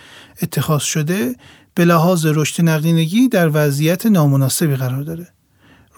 اتخاذ 0.42 0.82
شده 0.82 1.36
به 1.74 1.84
لحاظ 1.84 2.26
رشد 2.26 2.62
نقدینگی 2.62 3.28
در 3.28 3.50
وضعیت 3.52 4.06
نامناسبی 4.06 4.76
قرار 4.76 5.02
داره. 5.02 5.28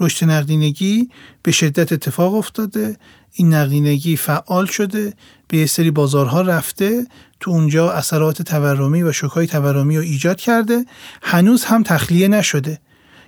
رشد 0.01 0.27
نقدینگی 0.27 1.11
به 1.43 1.53
شدت 1.53 1.93
اتفاق 1.93 2.35
افتاده. 2.35 2.97
این 3.33 3.55
نقدینگی 3.55 4.17
فعال 4.17 4.67
شده 4.67 5.15
به 5.49 5.59
یه 5.59 5.67
سری 5.67 5.91
بازارها 5.91 6.43
رفته 6.43 7.07
تو 7.41 7.51
اونجا 7.51 7.93
اثرات 7.93 8.43
تورمی 8.43 9.03
و 9.03 9.13
شوکای 9.13 9.47
تورمی 9.47 9.97
رو 9.97 10.03
ایجاد 10.03 10.37
کرده. 10.37 10.85
هنوز 11.23 11.65
هم 11.65 11.83
تخلیه 11.83 12.29
نشده. 12.29 12.79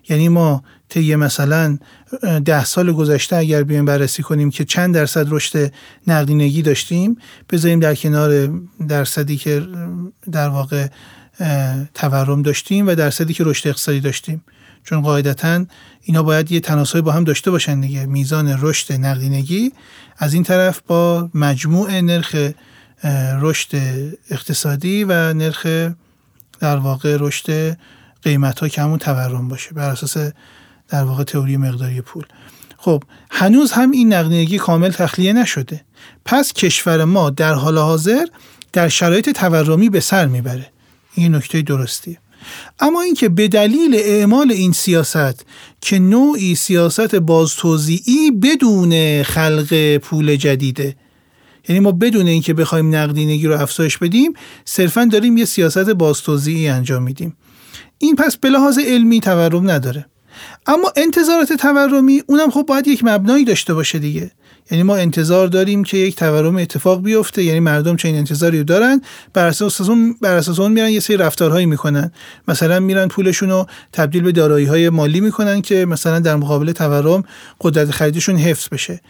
یعنی 0.09 0.29
ما 0.29 0.63
طی 0.89 1.17
مثلا 1.17 1.79
ده 2.45 2.65
سال 2.65 2.93
گذشته 2.93 3.37
اگر 3.37 3.63
بیایم 3.63 3.85
بررسی 3.85 4.23
کنیم 4.23 4.51
که 4.51 4.65
چند 4.65 4.95
درصد 4.95 5.27
رشد 5.31 5.73
نقدینگی 6.07 6.63
داشتیم 6.63 7.17
بذاریم 7.51 7.81
در 7.81 7.95
کنار 7.95 8.51
درصدی 8.89 9.37
که 9.37 9.67
در 10.33 10.49
واقع 10.49 10.87
تورم 11.95 12.43
داشتیم 12.43 12.87
و 12.87 12.95
درصدی 12.95 13.35
که 13.35 13.45
رشد 13.45 13.69
اقتصادی 13.69 14.01
داشتیم. 14.01 14.45
چون 14.85 15.01
قاعدتا 15.01 15.67
اینا 16.03 16.23
باید 16.23 16.53
یه 16.53 16.61
تناسبی 16.61 17.01
با 17.01 17.13
هم 17.13 17.25
داشته 17.25 17.51
باشن 17.51 17.81
دیگه. 17.81 18.07
میزان 18.07 18.59
رشد 18.61 18.93
نقدینگی 18.93 19.73
از 20.19 20.35
این 20.35 20.43
طرف 20.43 20.81
با 20.87 21.29
مجموع 21.35 22.01
نرخ 22.01 22.37
رشد 23.41 23.77
اقتصادی 24.31 25.05
و 25.05 25.33
نرخ 25.33 25.67
در 26.61 26.77
واقع 26.77 27.17
رشد 27.21 27.77
قیمت 28.23 28.61
ها 28.61 28.69
که 28.69 28.83
همون 28.83 28.99
تورم 28.99 29.49
باشه 29.49 29.71
بر 29.73 29.91
اساس 29.91 30.33
در 30.89 31.05
واقع 31.05 31.25
تئوری 31.25 31.57
مقداری 31.57 32.01
پول. 32.01 32.25
خب 32.79 33.03
هنوز 33.31 33.73
هم 33.73 33.91
این 33.91 34.13
نقدینگی 34.13 34.59
کامل 34.59 34.91
تخلیه 34.91 35.33
نشده. 35.33 35.81
پس 36.25 36.53
کشور 36.53 37.05
ما 37.05 37.31
در 37.31 37.55
حال 37.55 37.79
حاضر 37.79 38.27
در 38.73 38.89
شرایط 38.89 39.31
تورمی 39.31 39.89
به 39.89 40.01
سر 40.01 40.27
می‌بره. 40.27 40.67
این 41.15 41.35
نکته 41.35 41.63
درستیه. 41.63 42.19
اما 42.81 43.01
اینکه 43.01 43.29
به 43.29 43.49
دلیل 43.49 43.95
اعمال 43.95 44.53
این 44.53 44.73
سیاست 44.73 45.47
که 45.81 45.99
نوعی 45.99 46.55
سیاست 46.55 47.15
بازتوزیعی 47.15 48.31
بدون 48.31 49.23
خلق 49.23 49.97
پول 49.97 50.37
جدیده. 50.37 50.97
یعنی 51.69 51.81
ما 51.81 51.93
بدون 51.93 52.27
اینکه 52.27 52.55
بخوایم 52.55 52.95
نقدینگی 52.95 53.47
رو 53.47 53.61
افزایش 53.61 53.99
بدیم 53.99 54.33
صرفا 54.65 55.05
داریم 55.05 55.37
یه 55.37 55.45
سیاست 55.45 55.91
بازتوزیعی 55.91 56.69
انجام 56.69 57.03
میدیم. 57.03 57.37
این 57.99 58.17
پس 58.17 58.37
به 58.37 58.51
لحاظ 58.51 58.79
علمی 58.79 59.21
تورم 59.21 59.71
نداره. 59.71 60.07
اما 60.67 60.93
انتظارات 60.97 61.53
تورمی 61.53 62.23
اونم 62.27 62.51
خب 62.51 62.63
باید 62.63 62.89
یک 62.89 63.05
مبنایی 63.05 63.45
داشته 63.45 63.75
باشه 63.75 63.99
دیگه. 63.99 64.31
یعنی 64.71 64.83
ما 64.83 64.97
انتظار 64.97 65.47
داریم 65.47 65.85
که 65.85 65.97
یک 65.97 66.17
تورم 66.17 66.57
اتفاق 66.57 67.03
بیفته 67.03 67.43
یعنی 67.43 67.61
مردم 67.61 67.97
چه 67.97 68.09
انتظاری 68.09 68.59
رو 68.59 68.65
دارن. 68.65 69.03
بر 69.33 69.47
اساس 69.47 69.81
اون 69.81 70.17
بر 70.21 70.37
اساس 70.37 70.59
اون 70.59 70.73
میرن 70.73 70.91
یه 70.91 71.01
سری 71.01 71.17
رفتارهایی 71.17 71.67
می‌کنن. 71.67 72.13
مثلا 72.49 72.81
میرن 72.81 73.09
پولشون 73.09 73.51
رو 73.51 73.67
تبدیل 73.93 74.23
به 74.23 74.33
دارایی 74.33 74.67
های 74.67 74.89
مالی 74.89 75.21
می‌کنن 75.21 75.63
که 75.63 75.87
مثلا 75.87 76.19
در 76.19 76.37
مقابل 76.37 76.73
تورم 76.73 77.25
قدرت 77.61 77.91
خریدشون 77.91 78.37
حفظ 78.37 78.69
بشه. 78.73 79.01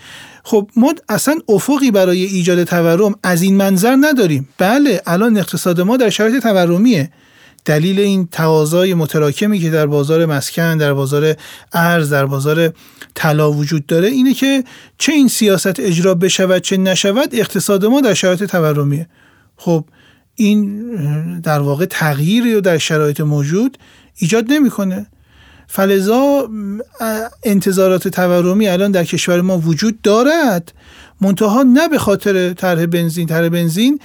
خب 0.44 0.70
ما 0.77 0.94
اصلا 1.09 1.35
افقی 1.49 1.90
برای 1.90 2.25
ایجاد 2.25 2.64
تورم 2.64 3.14
از 3.23 3.42
این 3.42 3.57
منظر 3.57 3.96
نداریم. 4.01 4.49
بله 4.59 5.03
الان 5.07 5.38
اقتصاد 5.38 5.81
ما 5.81 5.96
در 5.96 6.11
شرایط 6.11 6.42
تورمیه. 6.42 7.11
دلیل 7.64 8.01
این 8.01 8.29
تقاضای 8.33 8.94
متراکمی 8.94 9.59
که 9.59 9.70
در 9.70 9.87
بازار 9.87 10.27
مسکن 10.27 10.77
در 10.77 10.94
بازار 10.94 11.37
ارز 11.73 12.12
در 12.12 12.27
بازار 12.27 12.73
طلا 13.14 13.53
وجود 13.53 13.87
داره 13.87 14.09
اینه 14.09 14.35
که 14.35 14.64
چه 14.99 15.12
این 15.12 15.29
سیاست 15.29 15.81
اجرا 15.81 16.14
بشود 16.14 16.62
چه 16.62 16.77
نشود 16.77 17.29
اقتصاد 17.33 17.85
ما 17.85 18.01
در 18.01 18.14
شرایط 18.14 18.44
تورمیه. 18.44 19.09
خب 19.57 19.85
این 20.35 21.40
در 21.40 21.61
واقع 21.61 21.85
تغییری 21.85 22.55
رو 22.55 22.61
در 22.61 22.79
شرایط 22.79 23.20
موجود 23.20 23.79
ایجاد 24.16 24.53
نمی‌کنه. 24.53 25.07
فلزا 25.66 26.49
انتظارات 27.42 28.09
تورمی 28.09 28.68
الان 28.68 28.90
در 28.90 29.05
کشور 29.05 29.40
ما 29.40 29.59
وجود 29.59 30.03
دارد 30.03 30.73
منتها 31.20 31.62
نه 31.62 31.88
به 31.88 31.99
خاطر 31.99 32.53
طرح 32.53 32.87
بنزین. 32.87 33.27
طرح 33.27 33.49
بنزین 33.49 34.01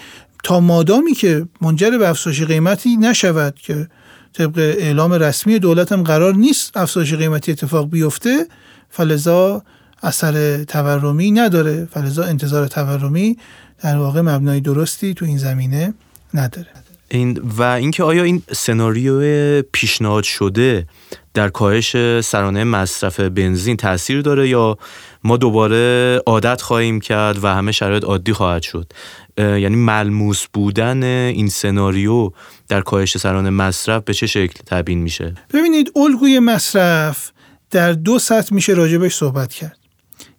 تا 0.46 0.60
مادامی 0.60 1.14
که 1.14 1.48
منجر 1.62 1.98
به 1.98 2.10
افزایش 2.10 2.42
قیمتی 2.42 2.98
نشود 2.98 3.56
که 3.56 3.88
طبق 4.34 4.58
اعلام 4.58 5.14
رسمی 5.14 5.60
دولت 5.60 5.92
هم 5.92 6.04
قرار 6.04 6.34
نیست 6.34 6.78
افزایش 6.78 7.14
قیمتی 7.14 7.52
اتفاق 7.52 7.90
بیفته 7.90 8.48
فلزا 8.90 9.64
اثر 10.04 10.64
تورمی 10.64 11.32
نداره. 11.32 11.88
فلزا 11.92 12.24
انتظار 12.24 12.68
تورمی 12.68 13.38
در 13.84 13.98
واقع 13.98 14.22
مبنای 14.22 14.62
درستی 14.62 15.14
تو 15.14 15.26
این 15.26 15.38
زمینه 15.38 15.94
نداره. 16.34 16.68
این 17.10 17.42
و 17.58 17.62
اینکه 17.62 18.04
آیا 18.04 18.24
این 18.24 18.44
سناریو 18.52 19.62
پیشنهاد 19.62 20.24
شده 20.24 20.88
در 21.34 21.50
کاهش 21.50 22.22
سرانه 22.22 22.64
مصرف 22.64 23.20
بنزین 23.20 23.78
تاثیر 23.78 24.22
داره 24.22 24.50
یا 24.50 24.78
ما 25.24 25.38
دوباره 25.38 26.22
عادت 26.26 26.62
خواهیم 26.62 27.00
کرد 27.00 27.44
و 27.44 27.48
همه 27.48 27.72
شرایط 27.72 28.04
عادی 28.04 28.34
خواهد 28.34 28.62
شد؟ 28.62 28.94
یعنی 29.38 29.76
ملموس 29.76 30.46
بودن 30.54 31.04
این 31.04 31.48
سناریو 31.48 32.32
در 32.68 32.82
کاهش 32.82 33.18
سرانه 33.18 33.50
مصرف 33.50 34.04
به 34.04 34.14
چه 34.14 34.28
شکل 34.28 34.60
تبیین 34.66 35.00
میشه؟ 35.00 35.34
ببینید 35.54 35.92
الگوی 35.96 36.40
مصرف 36.40 37.32
در 37.72 37.94
دو 37.94 38.20
سطح 38.20 38.56
میشه 38.56 38.74
راجبش 38.74 39.16
صحبت 39.16 39.54
کرد. 39.54 39.78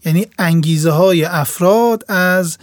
یعنی 0.04 0.26
انگیزه 0.38 0.90
های 0.90 1.24
افراد 1.24 2.04
از 2.09 2.59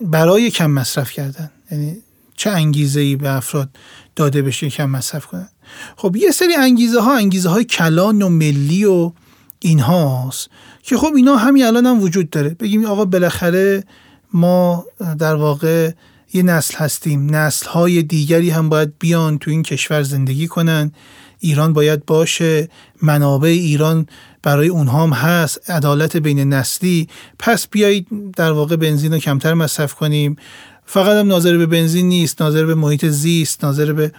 برای 0.00 0.50
کم 0.50 0.70
مصرف 0.70 1.12
کردن. 1.12 1.50
یعنی 1.70 1.96
چه 2.36 2.50
انگیزه 2.50 3.00
ای 3.00 3.16
به 3.16 3.30
افراد 3.30 3.68
داده 4.16 4.42
بشه 4.42 4.70
کم 4.70 4.90
مصرف 4.90 5.26
کنن. 5.26 5.48
خب 5.96 6.16
یه 6.16 6.30
سری 6.30 6.54
انگیزه 6.54 7.00
ها 7.00 7.16
انگیزه 7.16 7.48
های 7.48 7.64
کلان 7.64 8.22
و 8.22 8.28
ملی 8.28 8.84
و 8.84 9.12
اینهاست 9.58 10.50
که 10.82 10.96
خب 10.96 11.12
اینا 11.16 11.36
همین 11.36 11.64
الان 11.64 11.86
هم 11.86 12.00
وجود 12.00 12.30
داره. 12.30 12.48
بگیم 12.48 12.84
آقا 12.84 13.04
بالاخره 13.04 13.84
ما 14.32 14.84
در 15.18 15.34
واقع 15.34 15.90
یه 16.32 16.42
نسل 16.42 16.76
هستیم. 16.76 17.34
نسل 17.34 17.66
های 17.66 18.02
دیگری 18.02 18.50
هم 18.50 18.68
باید 18.68 18.92
بیان 18.98 19.38
تو 19.38 19.50
این 19.50 19.62
کشور 19.62 20.02
زندگی 20.02 20.46
کنن. 20.46 20.92
ایران 21.38 21.72
باید 21.72 22.06
باشه. 22.06 22.68
منابع 23.02 23.48
ایران 23.48 24.06
برای 24.42 24.68
اونها 24.68 25.02
هم 25.02 25.10
هست. 25.12 25.70
عدالت 25.70 26.16
بین 26.16 26.52
نسلی. 26.52 27.08
پس 27.38 27.68
بیایید 27.68 28.06
در 28.36 28.52
واقع 28.52 28.76
بنزین 28.76 29.12
رو 29.12 29.18
کمتر 29.18 29.54
مصرف 29.54 29.94
کنیم. 29.94 30.36
فقط 30.84 31.16
هم 31.16 31.26
ناظر 31.26 31.56
به 31.56 31.66
بنزین 31.66 32.08
نیست. 32.08 32.42
ناظر 32.42 32.64
به 32.64 32.74
محیط 32.74 33.04
زیست. 33.04 33.64
ناظر 33.64 33.92
به 33.92 34.12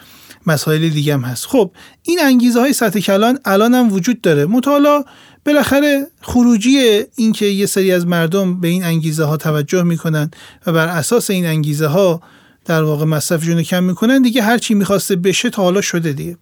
مسائل 0.48 0.90
دیگه 0.90 1.14
هم 1.14 1.22
هست. 1.22 1.46
خب 1.46 1.72
این 2.04 2.20
انگیزه 2.24 2.60
های 2.60 2.74
سطح 2.74 3.00
کلان 3.00 3.40
الان 3.46 3.74
هم 3.74 3.92
وجود 3.94 4.22
داره. 4.22 4.46
مطالعه 4.46 5.04
بالاخره 5.48 6.08
خروجی 6.22 7.04
اینکه 7.16 7.46
یه 7.46 7.66
سری 7.66 7.92
از 7.92 8.08
مردم 8.08 8.60
به 8.60 8.68
این 8.68 8.84
انگیزه 8.84 9.24
ها 9.24 9.38
توجه 9.38 9.84
می‌کنن 9.84 10.32
و 10.66 10.72
بر 10.72 10.88
اساس 10.88 11.30
این 11.30 11.46
انگیزه 11.46 11.88
ها 11.88 12.22
در 12.66 12.84
واقع 12.84 13.06
مصرفشون 13.06 13.58
رو 13.58 13.62
کم 13.62 13.84
می‌کنن 13.84 14.22
دیگه 14.22 14.42
هر 14.42 14.58
چی 14.58 14.74
می‌خواسته 14.74 15.16
بشه 15.16 15.50
تا 15.50 15.64
حالا 15.64 15.82
شده 15.82 16.14
دیگه. 16.14 16.38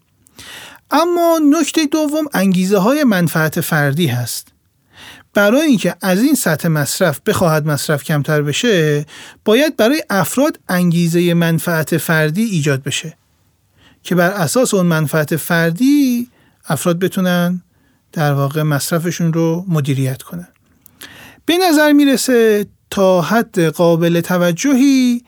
اما 0.91 1.39
نکته 1.59 1.85
دوم 1.85 2.25
انگیزه 2.33 2.77
های 2.77 3.03
منفعت 3.03 3.61
فردی 3.61 4.07
هست. 4.07 4.47
برای 5.33 5.61
اینکه 5.61 5.95
از 6.01 6.21
این 6.21 6.35
سطح 6.35 6.67
مصرف 6.67 7.19
بخواهد 7.25 7.67
مصرف 7.67 8.03
کمتر 8.03 8.41
بشه 8.41 9.05
باید 9.45 9.77
برای 9.77 10.03
افراد 10.09 10.59
انگیزه 10.69 11.33
منفعت 11.33 11.97
فردی 11.97 12.43
ایجاد 12.43 12.83
بشه 12.83 13.17
که 14.03 14.15
بر 14.15 14.29
اساس 14.29 14.73
اون 14.73 14.85
منفعت 14.85 15.35
فردی 15.35 16.27
افراد 16.67 16.99
بتونن 16.99 17.61
در 18.15 18.33
واقع 18.33 18.61
مصرفشون 18.61 19.33
رو 19.33 19.65
مدیریت 19.67 20.21
کنن. 20.21 20.47
به 21.45 21.57
نظر 21.57 21.91
می‌رسه 21.91 22.65
تا 22.89 23.21
حد 23.21 23.59
قابل 23.59 24.21
توجهی 24.21 25.21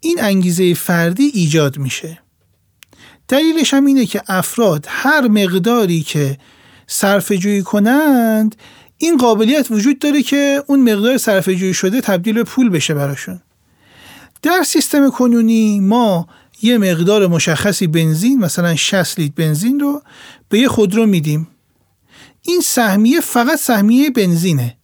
این 0.00 0.18
انگیزه 0.20 0.74
فردی 0.74 1.24
ایجاد 1.34 1.78
میشه. 1.78 2.18
دلیلش 3.28 3.74
هم 3.74 3.86
اینه 3.86 4.06
که 4.06 4.22
افراد 4.28 4.86
هر 4.88 5.28
مقداری 5.28 6.00
که 6.00 6.38
صرف 6.86 7.32
جویی 7.32 7.62
کنند 7.62 8.56
این 8.98 9.16
قابلیت 9.16 9.70
وجود 9.70 9.98
داره 9.98 10.22
که 10.22 10.62
اون 10.66 10.92
مقدار 10.92 11.18
صرف 11.18 11.48
جویی 11.48 11.74
شده 11.74 12.00
تبدیل 12.00 12.34
به 12.34 12.44
پول 12.44 12.68
بشه 12.70 12.94
براشون. 12.94 13.40
در 14.42 14.62
سیستم 14.66 15.10
کنونی 15.10 15.80
ما 15.80 16.26
یه 16.62 16.78
مقدار 16.78 17.26
مشخصی 17.26 17.86
بنزین 17.86 18.38
مثلا 18.38 18.76
60 18.76 19.18
لیتر 19.18 19.34
بنزین 19.36 19.80
رو 19.80 20.02
به 20.48 20.58
یه 20.58 20.68
خودرو 20.68 21.06
میدیم. 21.06 21.48
این 22.42 22.60
سهمیه 22.60 23.20
فقط 23.20 23.58
سهمیه 23.58 24.10
بنزینه. 24.10 24.76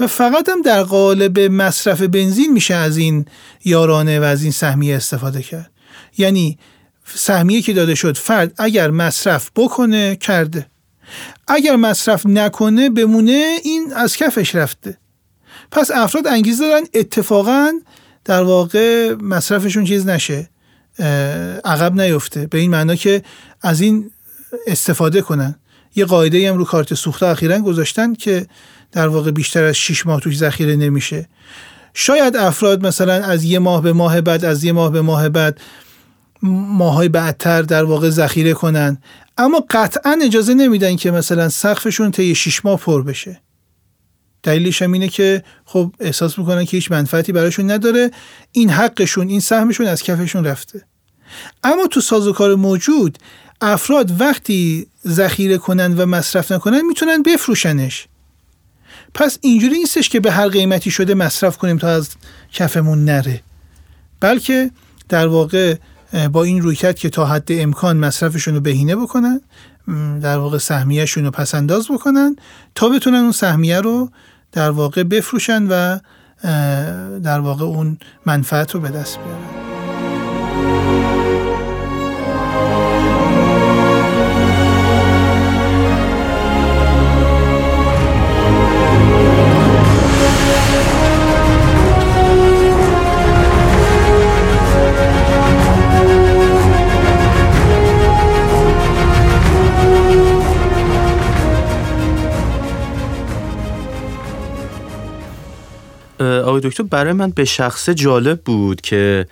و 0.00 0.06
فقط 0.06 0.48
هم 0.48 0.62
در 0.62 0.82
قالب 0.82 1.40
مصرف 1.40 2.02
بنزین 2.02 2.52
میشه 2.52 2.74
از 2.74 2.96
این 2.96 3.24
یارانه 3.64 4.20
و 4.20 4.22
از 4.22 4.42
این 4.42 4.52
سهمیه 4.52 4.96
استفاده 4.96 5.42
کرد. 5.42 5.70
یعنی 6.18 6.58
سهمیه 7.14 7.62
که 7.62 7.72
داده 7.72 7.94
شد 7.94 8.16
فرد 8.16 8.52
اگر 8.58 8.90
مصرف 8.90 9.50
بکنه 9.56 10.16
کرده. 10.16 10.66
اگر 11.48 11.76
مصرف 11.76 12.26
نکنه 12.26 12.90
بمونه 12.90 13.56
این 13.64 13.92
از 13.92 14.16
کفش 14.16 14.54
رفته. 14.54 14.98
پس 15.70 15.90
افراد 15.90 16.26
انگیزه 16.26 16.68
دارن 16.68 16.86
اتفاقا 16.94 17.72
در 18.24 18.42
واقع 18.42 19.14
مصرفشون 19.14 19.84
چیز 19.84 20.06
نشه 20.06 20.50
عقب 21.64 22.00
نیفته. 22.00 22.46
به 22.46 22.58
این 22.58 22.70
معنا 22.70 22.94
که 22.94 23.22
از 23.62 23.80
این 23.80 24.10
استفاده 24.66 25.22
کنن. 25.22 25.54
یه 25.96 26.04
قاعده 26.04 26.50
هم 26.50 26.56
رو 26.56 26.64
کارت 26.64 26.94
سوخته 26.94 27.26
اخیرا 27.26 27.58
گذاشتن 27.58 28.14
که 28.14 28.46
در 28.92 29.08
واقع 29.08 29.30
بیشتر 29.30 29.64
از 29.64 29.74
6 29.74 30.06
ماه 30.06 30.20
توش 30.20 30.36
ذخیره 30.36 30.76
نمیشه. 30.76 31.28
شاید 31.94 32.36
افراد 32.36 32.86
مثلا 32.86 33.12
از 33.12 33.44
یه 33.44 33.58
ماه 33.58 33.82
به 33.82 33.92
ماه 33.92 34.20
بعد 34.20 34.44
از 34.44 34.64
یه 34.64 34.72
ماه 34.72 34.92
به 34.92 35.00
ماه 35.02 35.28
بعد 35.28 35.60
ماهای 36.42 37.08
بعدتر 37.08 37.62
در 37.62 37.84
واقع 37.84 38.10
ذخیره 38.10 38.52
کنن. 38.52 38.98
اما 39.38 39.64
قطعا 39.70 40.18
اجازه 40.22 40.54
نمیدن 40.54 40.96
که 40.96 41.10
مثلا 41.10 41.48
سقفشون 41.48 42.10
طی 42.10 42.34
6 42.34 42.64
ماه 42.64 42.78
پر 42.78 43.02
بشه. 43.02 43.40
دلیلش 44.42 44.82
هم 44.82 44.92
اینه 44.92 45.08
که 45.08 45.42
خب 45.64 45.94
احساس 46.00 46.38
می‌کنن 46.38 46.64
که 46.64 46.76
هیچ 46.76 46.92
منفعتی 46.92 47.32
براشون 47.32 47.70
نداره. 47.70 48.10
این 48.52 48.70
حقشون 48.70 49.28
این 49.28 49.40
سهمشون 49.40 49.86
از 49.86 50.02
کفشون 50.02 50.44
رفته. 50.44 50.84
اما 51.64 51.86
تو 51.86 52.00
سازوکار 52.00 52.54
موجود 52.54 53.18
افراد 53.60 54.20
وقتی 54.20 54.86
ذخیره 55.06 55.58
کنن 55.58 55.94
و 55.94 56.06
مصرف 56.06 56.52
نکنن 56.52 56.80
می‌تونن 56.80 57.22
بفروشنش. 57.22 58.08
پس 59.14 59.38
اینجوری 59.40 59.78
نیستش 59.78 60.08
که 60.08 60.20
به 60.20 60.32
هر 60.32 60.48
قیمتی 60.48 60.90
شده 60.90 61.14
مصرف 61.14 61.58
کنیم 61.58 61.78
تا 61.78 61.88
از 61.88 62.08
کفمون 62.52 63.04
نره. 63.04 63.42
بلکه 64.20 64.70
در 65.08 65.26
واقع 65.26 65.76
با 66.32 66.44
این 66.44 66.62
روی 66.62 66.76
کرد 66.76 66.98
که 66.98 67.10
تا 67.10 67.26
حد 67.26 67.48
امکان 67.50 67.96
مصرفشون 67.96 68.54
رو 68.54 68.60
بهینه 68.60 68.96
بکنن 68.96 69.40
در 70.22 70.38
واقع 70.38 70.58
سهمیهشون 70.58 71.24
رو 71.24 71.30
پس 71.30 71.54
انداز 71.54 71.88
بکنن 71.90 72.36
تا 72.74 72.88
بتونن 72.88 73.18
اون 73.18 73.32
سهمیه 73.32 73.80
رو 73.80 74.10
در 74.52 74.70
واقع 74.70 75.02
بفروشن 75.02 75.66
و 75.66 75.98
در 77.20 77.40
واقع 77.40 77.64
اون 77.64 77.98
منفعت 78.26 78.74
رو 78.74 78.80
به 78.80 78.88
دست 78.88 79.18
بیارن. 79.18 79.59
آقای 106.20 106.60
دکتر 106.60 106.82
برای 106.82 107.12
من 107.12 107.30
به 107.30 107.44
شخص 107.44 107.90
جالب 107.90 108.40
بود 108.40 108.80
که 108.80 109.26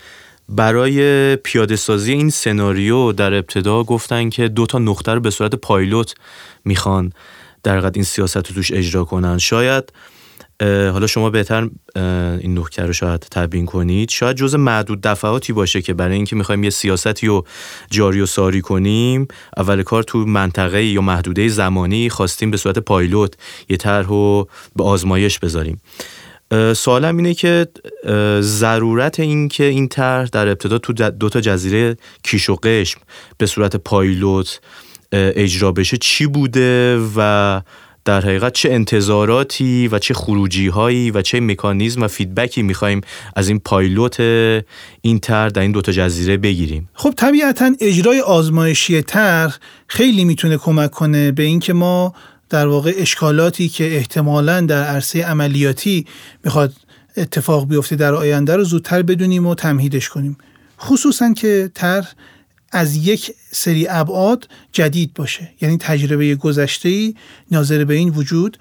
برای 0.49 1.37
پیاده 1.37 1.77
سازی 1.77 2.13
این 2.13 2.31
سناریو 2.31 3.13
در 3.13 3.35
ابتدا 3.35 3.85
گفتن 3.85 4.31
که 4.31 4.49
دو 4.49 4.67
تا 4.67 4.79
نقطه 4.79 5.15
رو 5.15 5.21
به 5.21 5.31
صورت 5.31 5.55
پایلوت 5.55 6.15
می‌خوان 6.65 7.13
در 7.63 7.91
این 7.95 8.05
سیاست 8.05 8.37
رو 8.37 8.43
توش 8.43 8.73
اجرا 8.73 9.05
کنن. 9.05 9.39
شاید 9.39 9.93
حالا 10.63 11.07
شما 11.07 11.31
بهتر 11.31 11.69
این 12.41 12.59
نکته 12.59 12.83
رو 12.83 12.93
شاید 12.93 13.21
تبیین 13.21 13.67
کنید. 13.67 14.11
شاید 14.11 14.37
جز 14.37 14.55
معدود 14.55 15.01
دفعاتی 15.01 15.53
باشه 15.53 15.83
که 15.83 15.95
برای 15.95 16.17
اینکه 16.17 16.37
می‌خوایم 16.37 16.65
یه 16.65 16.71
سیاستی 16.71 17.27
رو 17.27 17.47
جاری 17.91 18.21
و 18.21 18.27
ساری 18.27 18.61
کنیم 18.61 19.29
اول 19.57 19.83
کار 19.83 20.03
تو 20.03 20.19
منطقه 20.19 20.85
یا 20.85 21.01
محدوده 21.01 21.49
زمانی 21.49 22.09
خواستیم 22.09 22.51
به 22.51 22.57
صورت 22.57 22.79
پایلوت 22.79 23.35
یه 23.69 23.77
طرح 23.77 24.07
رو 24.07 24.49
به 24.77 24.85
آزمایش 24.85 25.39
بذاریم. 25.39 25.81
سوالم 26.77 27.17
اینه 27.17 27.35
که 27.35 27.67
ضرورت 28.41 29.21
این 29.21 29.49
که 29.49 29.65
این 29.65 29.89
طرح 29.89 30.29
در 30.33 30.49
ابتدا 30.49 30.79
تو 30.79 30.93
دو 30.93 31.29
تا 31.29 31.41
جزیره 31.41 31.97
کیش 32.23 32.51
و 32.51 32.57
قشم 32.63 33.01
به 33.39 33.47
صورت 33.47 33.77
پایلوت 33.77 34.61
اجرا 35.13 35.73
بشه 35.73 35.97
چی 35.97 36.27
بوده 36.27 37.01
و 37.17 37.61
در 38.05 38.21
حقیقت 38.21 38.53
چه 38.53 38.73
انتظاراتی 38.73 39.89
و 39.89 39.99
چه 39.99 40.15
خروجی 40.15 40.69
هایی 40.69 41.11
و 41.11 41.23
چه 41.23 41.41
مکانیزم 41.41 42.03
و 42.03 42.09
فیدبکی 42.09 42.63
می‌خوایم 42.63 43.01
از 43.37 43.49
این 43.49 43.59
پایلوت 43.59 44.21
این 45.01 45.19
طرح 45.23 45.49
در 45.49 45.63
این 45.63 45.73
دوتا 45.73 45.93
جزیره 45.93 46.37
بگیریم؟ 46.37 46.89
خب 46.95 47.15
طبیعتا 47.17 47.73
اجرای 47.81 48.21
آزمایشی 48.21 49.03
طرح 49.03 49.57
خیلی 49.87 50.25
می‌تونه 50.25 50.57
کمک 50.57 50.91
کنه 50.91 51.33
به 51.33 51.43
اینکه 51.43 51.73
ما 51.73 52.15
در 52.51 52.67
واقع 52.67 52.93
اشکالاتی 52.97 53.69
که 53.69 53.97
احتمالا 53.97 54.61
در 54.61 54.85
عرصه 54.85 55.25
عملیاتی 55.25 56.07
می‌خواد 56.45 56.73
اتفاق 57.17 57.69
بیفته 57.69 57.97
در 57.97 58.15
آینده 58.15 58.57
رو 58.57 58.65
زودتر 58.65 59.03
بدونیم 59.03 59.47
و 59.47 59.55
تمهیدش 59.55 60.09
کنیم. 60.09 60.39
خصوصا 60.81 61.33
که 61.33 61.71
طرح 61.75 62.13
از 62.73 62.97
یک 62.97 63.33
سری 63.51 63.89
ابعاد 63.89 64.49
جدید 64.73 65.15
باشه. 65.15 65.51
یعنی 65.61 65.77
تجربه 65.77 66.35
گذشته 66.35 66.89
ای 66.89 67.15
ناظر 67.51 67.85
به 67.85 67.95
این 67.95 68.09
وجود 68.09 68.59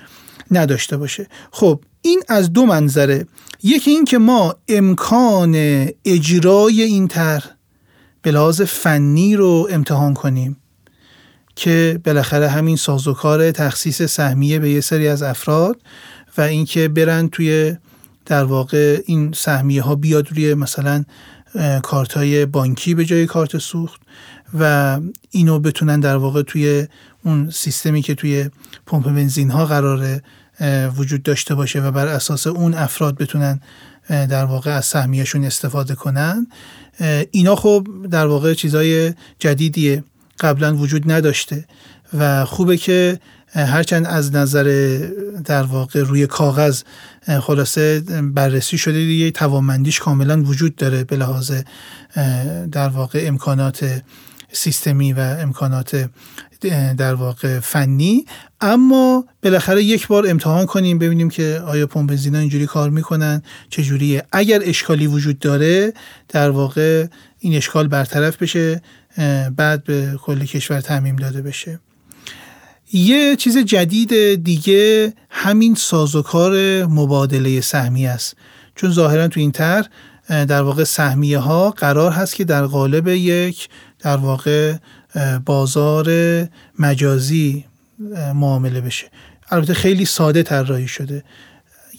نداشته 0.52 0.98
باشه. 0.98 1.28
خب 1.52 1.82
این 2.02 2.24
از 2.28 2.54
دو 2.54 2.66
منظره. 2.66 3.28
یکی 3.64 3.92
این 3.92 4.06
که 4.06 4.18
ما 4.18 4.56
امکان 4.68 5.56
اجرای 6.06 6.82
این 6.82 7.08
طرح 7.08 7.50
به 8.22 8.32
لحاظ 8.32 8.62
فنی 8.62 9.36
رو 9.36 9.68
امتحان 9.72 10.14
کنیم. 10.14 10.58
که 11.58 12.00
بالاخره 12.06 12.50
همین 12.50 12.76
سازوکار 12.76 13.52
تخصیص 13.52 14.02
سهمیه 14.02 14.60
به 14.60 14.70
یه 14.70 14.82
سری 14.82 15.08
از 15.08 15.24
افراد 15.24 15.82
و 16.38 16.42
اینکه 16.42 16.88
برن 16.88 17.28
توی 17.28 17.76
در 18.26 18.44
واقع 18.44 19.02
این 19.06 19.34
سهمیه 19.36 19.82
ها 19.82 19.96
بیاد 19.96 20.32
روی 20.32 20.54
مثلا 20.54 21.04
کارت 21.84 22.14
های 22.14 22.46
بانکی 22.46 22.96
به 22.96 23.06
جای 23.06 23.26
کارت 23.26 23.58
سوخت 23.58 24.02
و 24.60 25.00
اینو 25.32 25.60
بتونن 25.60 26.00
در 26.00 26.18
واقع 26.18 26.42
توی 26.42 26.88
اون 27.26 27.50
سیستمی 27.50 28.02
که 28.02 28.16
توی 28.16 28.50
پمپ 28.86 29.06
بنزین 29.06 29.52
ها 29.52 29.66
قراره 29.66 30.22
وجود 30.98 31.24
داشته 31.24 31.56
باشه 31.56 31.82
و 31.82 31.92
بر 31.92 32.08
اساس 32.08 32.48
اون 32.48 32.74
افراد 32.74 33.18
بتونن 33.18 33.62
در 34.10 34.46
واقع 34.46 34.72
از 34.72 34.86
سهمیهشون 34.86 35.46
استفاده 35.46 35.96
کنن. 35.96 36.48
اینا 37.32 37.56
خب 37.56 37.88
در 38.12 38.28
واقع 38.28 38.54
چیزای 38.54 39.14
جدیدیه. 39.40 40.04
قبلا 40.40 40.76
وجود 40.76 41.12
نداشته 41.12 41.66
و 42.14 42.46
خوبه 42.46 42.78
که 42.78 43.20
هرچند 43.54 44.06
از 44.06 44.36
نظر 44.36 44.98
در 45.46 45.64
واقع 45.64 46.02
روی 46.02 46.28
کاغذ 46.28 46.82
خلاصه 47.42 48.00
بررسی 48.22 48.78
شده 48.78 48.98
دیگه 48.98 49.32
توانمندیش 49.32 50.00
کاملا 50.00 50.44
وجود 50.44 50.76
داره 50.76 51.04
به 51.04 51.16
لحاظ 51.16 51.52
در 52.72 52.90
واقع 52.90 53.24
امکانات 53.28 54.02
سیستمی 54.52 55.14
و 55.14 55.20
امکانات 55.20 56.10
در 56.98 57.14
واقع 57.14 57.60
فنی. 57.60 58.26
اما 58.62 59.26
بالاخره 59.44 59.84
یک 59.84 60.08
بار 60.08 60.30
امتحان 60.30 60.66
کنیم 60.66 61.00
ببینیم 61.00 61.30
که 61.30 61.62
آیا 61.66 61.88
پمپ 61.88 62.10
بنزین 62.10 62.36
اینجوری 62.36 62.66
کار 62.66 62.90
می‌کنن 62.90 63.42
چجوریه. 63.70 64.24
اگر 64.32 64.62
اشکالی 64.64 65.08
وجود 65.08 65.40
داره 65.40 65.94
در 66.30 66.50
واقع 66.50 67.08
این 67.40 67.56
اشکال 67.56 67.88
برطرف 67.88 68.38
بشه. 68.38 68.82
بعد 69.56 69.84
به 69.84 70.20
کل 70.22 70.46
کشور 70.46 70.82
تعمیم 70.82 71.16
داده 71.16 71.42
بشه. 71.42 71.80
یه 72.94 73.36
چیز 73.36 73.58
جدید 73.58 74.44
دیگه 74.44 75.14
همین 75.30 75.76
سازوکار 75.76 76.86
مبادله 76.86 77.62
سهمی 77.62 78.08
است. 78.08 78.36
چون 78.76 78.92
ظاهرا 78.92 79.28
تو 79.28 79.40
این 79.40 79.52
طرح 79.52 79.88
در 80.30 80.62
واقع 80.62 80.84
سهمیه 80.84 81.40
ها 81.40 81.72
قرار 81.72 82.12
هست 82.12 82.36
که 82.36 82.44
در 82.44 82.66
قالب 82.66 83.08
یک 83.08 83.70
در 84.00 84.18
واقع 84.18 84.76
بازار 85.46 86.08
مجازی 86.80 87.66
معامله 88.36 88.82
بشه. 88.82 89.08
البته 89.50 89.74
خیلی 89.74 90.06
ساده 90.06 90.44
طراحی 90.44 90.88
شده. 90.88 91.24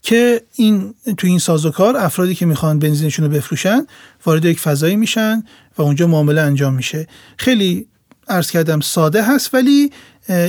که 0.02 0.42
این 0.54 0.94
تو 1.16 1.26
این 1.26 1.38
سازوکار 1.38 1.96
افرادی 1.96 2.34
که 2.34 2.46
می‌خوان 2.46 2.78
بنزینشون 2.78 3.24
رو 3.24 3.30
بفروشن 3.30 3.86
وارد 4.26 4.44
یک 4.44 4.60
فضایی 4.60 4.96
میشن 4.96 5.42
و 5.78 5.82
اونجا 5.82 6.06
معامله 6.06 6.40
انجام 6.40 6.74
میشه. 6.74 7.06
خیلی 7.36 7.86
عرض 8.28 8.50
کردم 8.50 8.80
ساده 8.80 9.22
هست 9.22 9.54
ولی 9.54 9.90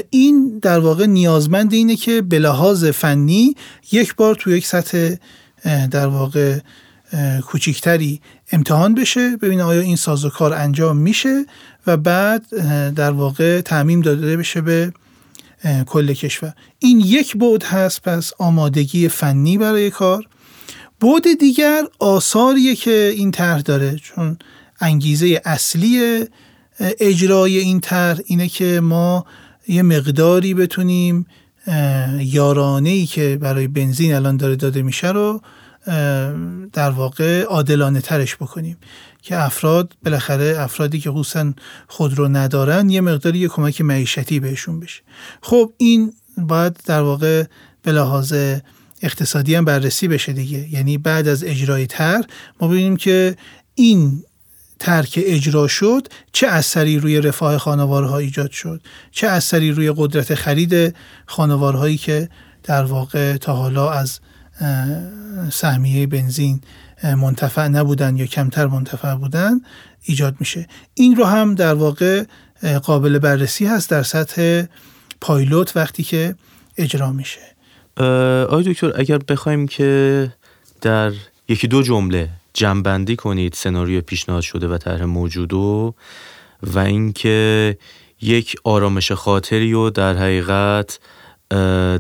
این 0.10 0.60
در 0.62 0.80
واقع 0.80 1.06
نیازمند 1.06 1.74
اینه 1.74 1.96
که 1.96 2.22
به 2.22 2.40
لحاظ 2.40 2.86
فنی 2.86 3.56
یک 3.92 4.16
بار 4.16 4.36
تو 4.36 4.52
یک 4.52 4.68
سطح 4.68 5.16
در 5.92 6.08
واقع 6.08 6.60
کوچیکتری 7.46 8.22
امتحان 8.52 8.96
بشه 8.96 9.38
ببینه 9.38 9.64
آیا 9.64 9.82
این 9.82 9.96
سازوکار 9.96 10.54
انجام 10.54 10.98
میشه 10.98 11.46
و 11.88 11.98
بعد 11.98 12.46
در 12.94 13.12
واقع 13.12 13.62
تعمیم 13.62 14.02
داده 14.02 14.38
بشه 14.38 14.62
به 14.62 14.94
کل 15.88 16.14
کشور. 16.14 16.54
این 16.80 17.00
یک 17.00 17.36
بود 17.36 17.64
هست 17.64 18.02
پس 18.02 18.32
آمادگی 18.38 19.08
فنی 19.08 19.58
برای 19.58 19.90
کار. 19.90 20.24
بود 21.00 21.24
دیگر 21.40 21.84
آثاریه 22.00 22.76
که 22.76 23.14
این 23.16 23.32
طرح 23.32 23.62
داره 23.62 23.96
چون 23.96 24.38
انگیزه 24.80 25.42
اصلی 25.46 26.24
اجرای 26.80 27.58
این 27.58 27.80
طرح 27.80 28.20
اینه 28.26 28.48
که 28.48 28.80
ما 28.80 29.26
یه 29.68 29.82
مقداری 29.82 30.54
بتونیم 30.54 31.26
یارانه 32.20 32.90
ای 32.90 33.06
که 33.06 33.38
برای 33.42 33.68
بنزین 33.68 34.14
الان 34.14 34.38
داره 34.38 34.56
داده 34.56 34.82
میشه 34.82 35.12
رو 35.12 35.42
در 36.74 36.90
واقع 36.90 37.44
عادلانه 37.44 38.02
ترش 38.02 38.36
بکنیم. 38.36 38.78
که 39.22 39.38
افراد 39.38 39.94
بالاخره 40.04 40.56
افرادی 40.60 41.00
که 41.00 41.12
خصوصا 41.12 41.54
خود 41.88 42.14
رو 42.14 42.28
ندارن 42.28 42.90
یه 42.90 43.02
مقداری 43.02 43.40
یه 43.40 43.48
کمک 43.48 43.82
معیشتی 43.82 44.40
بهشون 44.40 44.80
بشه. 44.80 45.02
خب 45.42 45.74
این 45.78 46.14
باید 46.38 46.80
در 46.86 47.02
واقع 47.02 47.44
به 47.84 47.92
لحاظ 47.92 48.34
اقتصادی 49.02 49.56
هم 49.56 49.66
بررسی 49.66 50.08
بشه 50.08 50.34
دیگه. 50.34 50.74
یعنی 50.74 50.98
بعد 50.98 51.28
از 51.28 51.44
اجرای 51.44 51.88
تر 51.88 52.24
ما 52.62 52.68
ببینیم 52.68 52.98
که 52.98 53.36
این 53.76 54.24
ترک 54.80 55.20
اجرا 55.24 55.68
شد 55.68 56.08
چه 56.32 56.48
اثری 56.48 57.00
روی 57.00 57.22
رفاه 57.22 57.58
خانوارها 57.58 58.18
ایجاد 58.18 58.52
شد؟ 58.52 58.82
چه 59.12 59.28
اثری 59.28 59.72
روی 59.72 59.94
قدرت 59.98 60.36
خرید 60.36 60.96
خانوارهایی 61.26 61.98
که 61.98 62.30
در 62.64 62.84
واقع 62.84 63.38
تا 63.38 63.54
حالا 63.54 63.92
از 63.92 64.20
سهمیه 65.52 66.08
بنزین 66.08 66.62
منتفع 67.04 67.68
نبودن 67.68 68.18
یا 68.18 68.26
کمتر 68.26 68.68
منتفع 68.68 69.16
بودن 69.16 69.60
ایجاد 70.02 70.36
میشه. 70.40 70.68
این 70.94 71.16
رو 71.16 71.26
هم 71.26 71.56
در 71.56 71.74
واقع 71.74 72.24
قابل 72.84 73.20
بررسی 73.20 73.66
هست 73.66 73.90
در 73.90 74.04
سطح 74.04 74.64
پایلوت 75.22 75.78
وقتی 75.78 76.04
که 76.04 76.36
اجرا 76.78 77.12
میشه. 77.12 77.40
آقای 78.44 78.64
دکتر 78.64 78.92
اگر 78.96 79.18
بخوایم 79.18 79.68
که 79.68 80.34
در 80.82 81.12
یکی 81.48 81.68
دو 81.68 81.82
جمله 81.82 82.30
جنبندی 82.54 83.16
کنید 83.16 83.54
سناریو 83.54 84.02
پیشنهاد 84.02 84.42
شده 84.42 84.68
و 84.68 84.78
طرح 84.78 85.04
موجودو 85.04 85.94
و 86.64 86.80
اینکه 86.80 87.78
یک 88.22 88.56
آرامش 88.64 89.12
خاطری 89.12 89.74
و 89.74 89.90
در 89.90 90.18
حقیقت 90.18 91.00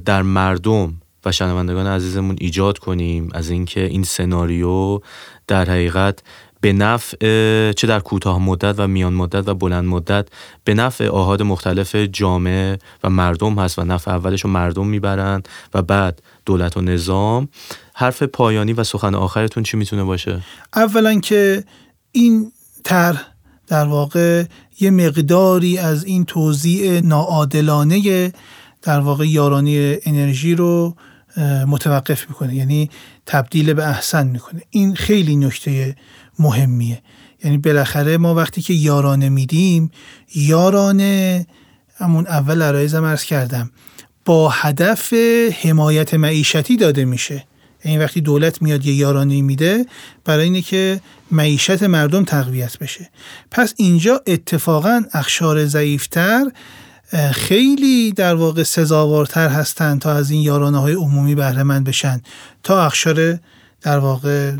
در 0.05 0.21
مردم 0.21 0.93
و 1.25 1.31
شنوندگان 1.31 1.87
عزیزمون 1.87 2.35
ایجاد 2.39 2.77
کنیم 2.77 3.29
از 3.33 3.49
اینکه 3.49 3.85
این 3.85 4.03
سناریو 4.03 4.99
در 5.47 5.69
حقیقت 5.69 6.19
به 6.61 6.73
نفع 6.73 7.17
چه 7.71 7.87
در 7.87 7.99
کوتاه 7.99 8.39
مدت 8.39 8.75
و 8.77 8.87
میان 8.87 9.13
مدت 9.13 9.47
و 9.47 9.53
بلند 9.53 9.85
مدت 9.85 10.27
به 10.63 10.73
نفع 10.73 11.07
آهاد 11.07 11.41
مختلف 11.41 11.95
جامعه 11.95 12.79
و 13.03 13.09
مردم 13.09 13.59
هست 13.59 13.79
و 13.79 13.83
نفع 13.83 14.11
اولش 14.11 14.41
رو 14.41 14.49
مردم 14.49 14.87
می‌برند 14.87 15.47
و 15.73 15.81
بعد 15.81 16.21
دولت 16.45 16.77
و 16.77 16.81
نظام. 16.81 17.49
حرف 17.93 18.23
پایانی 18.23 18.73
و 18.73 18.83
سخن 18.83 19.15
آخرتون 19.15 19.63
چی 19.63 19.77
می‌تونه 19.77 20.03
باشه؟ 20.03 20.41
اولا 20.75 21.19
که 21.19 21.63
این 22.11 22.51
طرح 22.83 23.27
در 23.67 23.85
واقع 23.85 24.43
یه 24.79 24.91
مقداری 24.91 25.77
از 25.77 26.03
این 26.03 26.25
توضیع 26.25 26.99
ناعادلانه 26.99 28.31
در 28.81 28.99
واقع 28.99 29.27
یارانی 29.27 29.97
انرژی 30.05 30.55
رو 30.55 30.95
متوقف 31.67 32.29
می‌کنه 32.29 32.55
یعنی 32.55 32.89
تبدیل 33.25 33.73
به 33.73 33.87
احسن 33.87 34.27
می‌کنه. 34.27 34.61
این 34.69 34.95
خیلی 34.95 35.35
نکته 35.35 35.95
مهمیه. 36.39 37.01
یعنی 37.43 37.57
بالاخره 37.57 38.17
ما 38.17 38.35
وقتی 38.35 38.61
که 38.61 38.73
یارانه 38.73 39.29
میدیم 39.29 39.91
یارانه 40.35 41.45
همون 41.97 42.27
اول 42.27 42.61
عرایزم 42.61 43.03
ارز 43.03 43.23
کردم 43.23 43.71
با 44.25 44.49
هدف 44.49 45.13
حمایت 45.63 46.13
معیشتی 46.13 46.77
داده 46.77 47.05
میشه. 47.05 47.45
یعنی 47.85 47.97
وقتی 47.97 48.21
دولت 48.21 48.61
میاد 48.61 48.85
یه 48.85 48.93
یارانه 48.93 49.41
میده 49.41 49.85
برای 50.25 50.43
اینه 50.43 50.61
که 50.61 51.01
معیشت 51.31 51.83
مردم 51.83 52.23
تقویت 52.23 52.77
بشه. 52.77 53.09
پس 53.51 53.73
اینجا 53.77 54.21
اتفاقا 54.27 55.03
اخشار 55.13 55.65
ضعیفتر 55.65 56.45
خیلی 57.31 58.11
در 58.11 58.35
واقع 58.35 58.63
سزاوارتر 58.63 59.49
هستند 59.49 60.01
تا 60.01 60.13
از 60.13 60.31
این 60.31 60.41
یارانه 60.41 60.79
های 60.79 60.93
عمومی 60.93 61.35
بهره 61.35 61.63
مند 61.63 61.83
بشن 61.83 62.21
تا 62.63 62.85
اخشار 62.85 63.39
در 63.81 63.99
واقع 63.99 64.55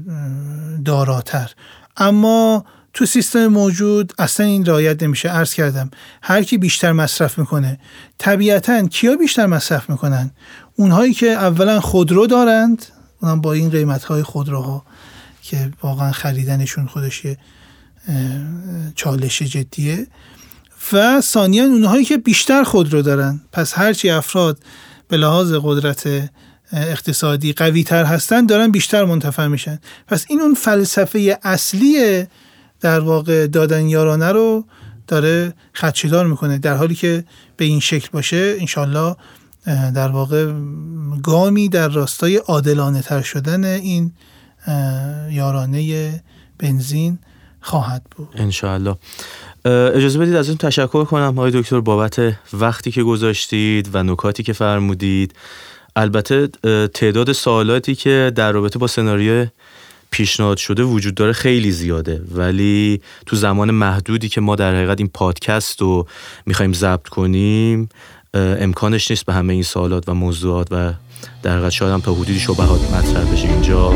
داراتر. 0.86 1.52
اما 1.97 2.66
تو 2.93 3.06
سیستم 3.06 3.47
موجود 3.47 4.14
اصلا 4.20 4.45
این 4.45 4.66
رعایت 4.66 5.04
نمیشه. 5.04 5.30
عرض 5.30 5.54
کردم 5.54 5.91
هر 6.22 6.43
کی 6.43 6.58
بیشتر 6.58 6.91
مصرف 6.91 7.39
می‌کنه 7.39 7.80
طبیعتا 8.18 8.88
کیا 8.88 9.16
بیشتر 9.16 9.45
مصرف 9.45 9.89
می‌کنن؟ 9.89 10.32
اونهایی 10.76 11.14
که 11.14 11.28
اولا 11.28 11.80
خودرو 11.80 12.28
دارند 12.28 12.86
اونم 13.22 13.41
با 13.41 13.54
این 13.54 13.70
قیمت 13.70 14.04
های 14.04 14.24
خودروها 14.24 14.86
که 15.41 15.72
واقعا 15.84 16.12
خریدنشون 16.12 16.88
خودش 16.88 17.24
چالش 18.95 19.41
جدیه. 19.41 20.08
و 20.93 21.21
ثانیا 21.21 21.63
اونهایی 21.63 22.05
که 22.05 22.17
بیشتر 22.17 22.63
خودرو 22.63 23.01
دارن. 23.01 23.41
پس 23.51 23.77
هرچی 23.77 24.09
افراد 24.09 24.57
به 25.07 25.17
لحاظ 25.17 25.53
قدرت 25.63 26.30
اقتصادی 26.73 27.53
قوی 27.53 27.84
تر 27.84 28.03
هستن 28.03 28.45
دارن 28.45 28.71
بیشتر 28.71 29.05
منتفع 29.05 29.47
میشن. 29.47 29.80
پس 30.07 30.25
این 30.30 30.41
اون 30.41 30.53
فلسفه 30.53 31.39
اصلی 31.43 32.25
در 32.82 32.99
واقع 32.99 33.47
دادن 33.47 33.86
یارانه 33.86 34.32
رو 34.32 34.65
داره 35.07 35.53
خدشدار 35.75 36.27
می‌کنه. 36.27 36.57
در 36.57 36.75
حالی 36.75 36.95
که 36.95 37.23
به 37.57 37.65
این 37.65 37.80
شکل 37.80 38.07
باشه 38.11 38.55
انشالله 38.59 39.15
در 39.95 40.07
واقع 40.07 40.53
گامی 41.23 41.69
در 41.69 41.88
راستای 41.88 42.36
عادلانه 42.36 43.01
تر 43.01 43.21
شدن 43.21 43.63
این 43.63 44.11
یارانه 45.32 46.23
بنزین 46.57 47.19
خواهد 47.61 48.03
بود. 48.15 48.30
انشالله 48.36 48.95
اجازه 49.66 50.20
بدید 50.20 50.36
از 50.36 50.49
اون 50.49 50.57
تشکر 50.57 51.03
کنم 51.05 51.36
های 51.36 51.51
دکتر 51.51 51.80
بابت 51.80 52.34
وقتی 52.53 52.91
که 52.91 53.03
گذاشتید 53.03 53.89
و 53.93 54.03
نکاتی 54.03 54.43
که 54.43 54.53
فرمودید. 54.53 55.34
البته 55.95 56.47
تعداد 56.93 57.32
سوالاتی 57.32 57.95
که 57.95 58.32
در 58.36 58.51
رابطه 58.51 58.80
با 58.80 58.88
سناریو 58.88 59.47
پیشنهاد 60.12 60.57
شده 60.57 60.84
وجود 60.84 61.16
داره 61.16 61.34
خیلی 61.34 61.72
زیاده. 61.72 62.22
ولی 62.36 63.01
تو 63.26 63.36
زمان 63.36 63.72
محدودی 63.72 64.30
که 64.30 64.41
ما 64.41 64.55
در 64.55 64.76
حقیقت 64.76 64.99
این 64.99 65.10
پادکست 65.14 65.82
رو 65.82 66.07
می‌خوایم 66.45 66.74
ضبط 66.74 67.07
کنیم 67.07 67.89
امکانش 68.34 69.12
نیست 69.12 69.26
به 69.26 69.34
همه 69.34 69.53
این 69.53 69.64
سوالات 69.64 70.10
و 70.10 70.14
موضوعات 70.14 70.68
و 70.72 70.93
در 71.43 71.51
حقیقت 71.51 71.70
شاید 71.70 71.93
هم 71.93 72.01
تا 72.01 72.14
حدودی 72.14 72.39
شبهات 72.39 72.91
مطرح 72.91 73.34
بشه. 73.34 73.47
اینجا 73.47 73.93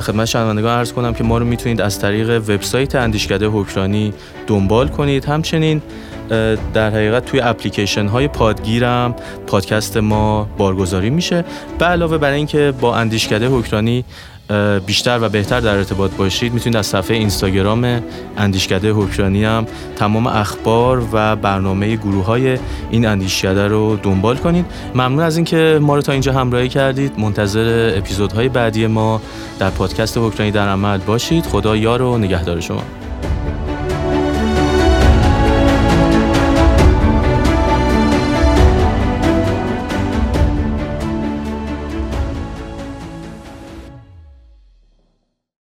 خدمت 0.00 0.24
شنوندگان 0.24 0.78
عرض 0.78 0.92
کنم 0.92 1.14
که 1.14 1.24
ما 1.24 1.38
رو 1.38 1.44
می‌تونید 1.44 1.80
از 1.80 1.98
طریق 1.98 2.30
وبسایت 2.30 2.94
اندیشکده 2.94 3.46
حکرانی 3.46 4.12
دنبال 4.46 4.88
کنید. 4.88 5.24
همچنین 5.24 5.82
در 6.74 6.90
حقیقت 6.90 7.24
توی 7.24 7.40
اپلیکیشن 7.40 8.06
های 8.06 8.28
پادگیرم 8.28 9.14
پادکست 9.46 9.96
ما 9.96 10.48
بارگذاری 10.58 11.10
میشه. 11.10 11.44
به 11.78 11.84
علاوه 11.84 12.18
برای 12.18 12.36
اینکه 12.36 12.72
با 12.80 12.96
اندیشکده 12.96 13.48
حکرانی 13.48 14.04
بیشتر 14.86 15.18
و 15.22 15.28
بهتر 15.28 15.60
در 15.60 15.76
ارتباط 15.76 16.10
باشید 16.10 16.54
می‌تونید 16.54 16.76
از 16.76 16.86
صفحه 16.86 17.16
اینستاگرام 17.16 18.00
اندیشکده 18.36 18.92
حکرانی 18.92 19.44
هم 19.44 19.66
تمام 19.96 20.26
اخبار 20.26 21.02
و 21.12 21.36
برنامه 21.36 21.96
گروه 21.96 22.24
های 22.24 22.58
این 22.90 23.06
اندیشکده 23.06 23.68
رو 23.68 23.96
دنبال 24.02 24.36
کنید. 24.36 24.66
ممنون 24.94 25.20
از 25.20 25.36
اینکه 25.36 25.78
ما 25.82 25.96
رو 25.96 26.02
تا 26.02 26.12
اینجا 26.12 26.32
همراهی 26.32 26.68
کردید. 26.68 27.12
منتظر 27.18 27.94
اپیزودهای 27.96 28.48
بعدی 28.48 28.86
ما 28.86 29.20
در 29.58 29.70
پادکست 29.70 30.18
حکرانی 30.18 30.50
در 30.50 30.68
عمل 30.68 30.98
باشید. 30.98 31.46
خدا 31.46 31.76
یار 31.76 32.02
و 32.02 32.18
نگهدار 32.18 32.60
شما. 32.60 32.82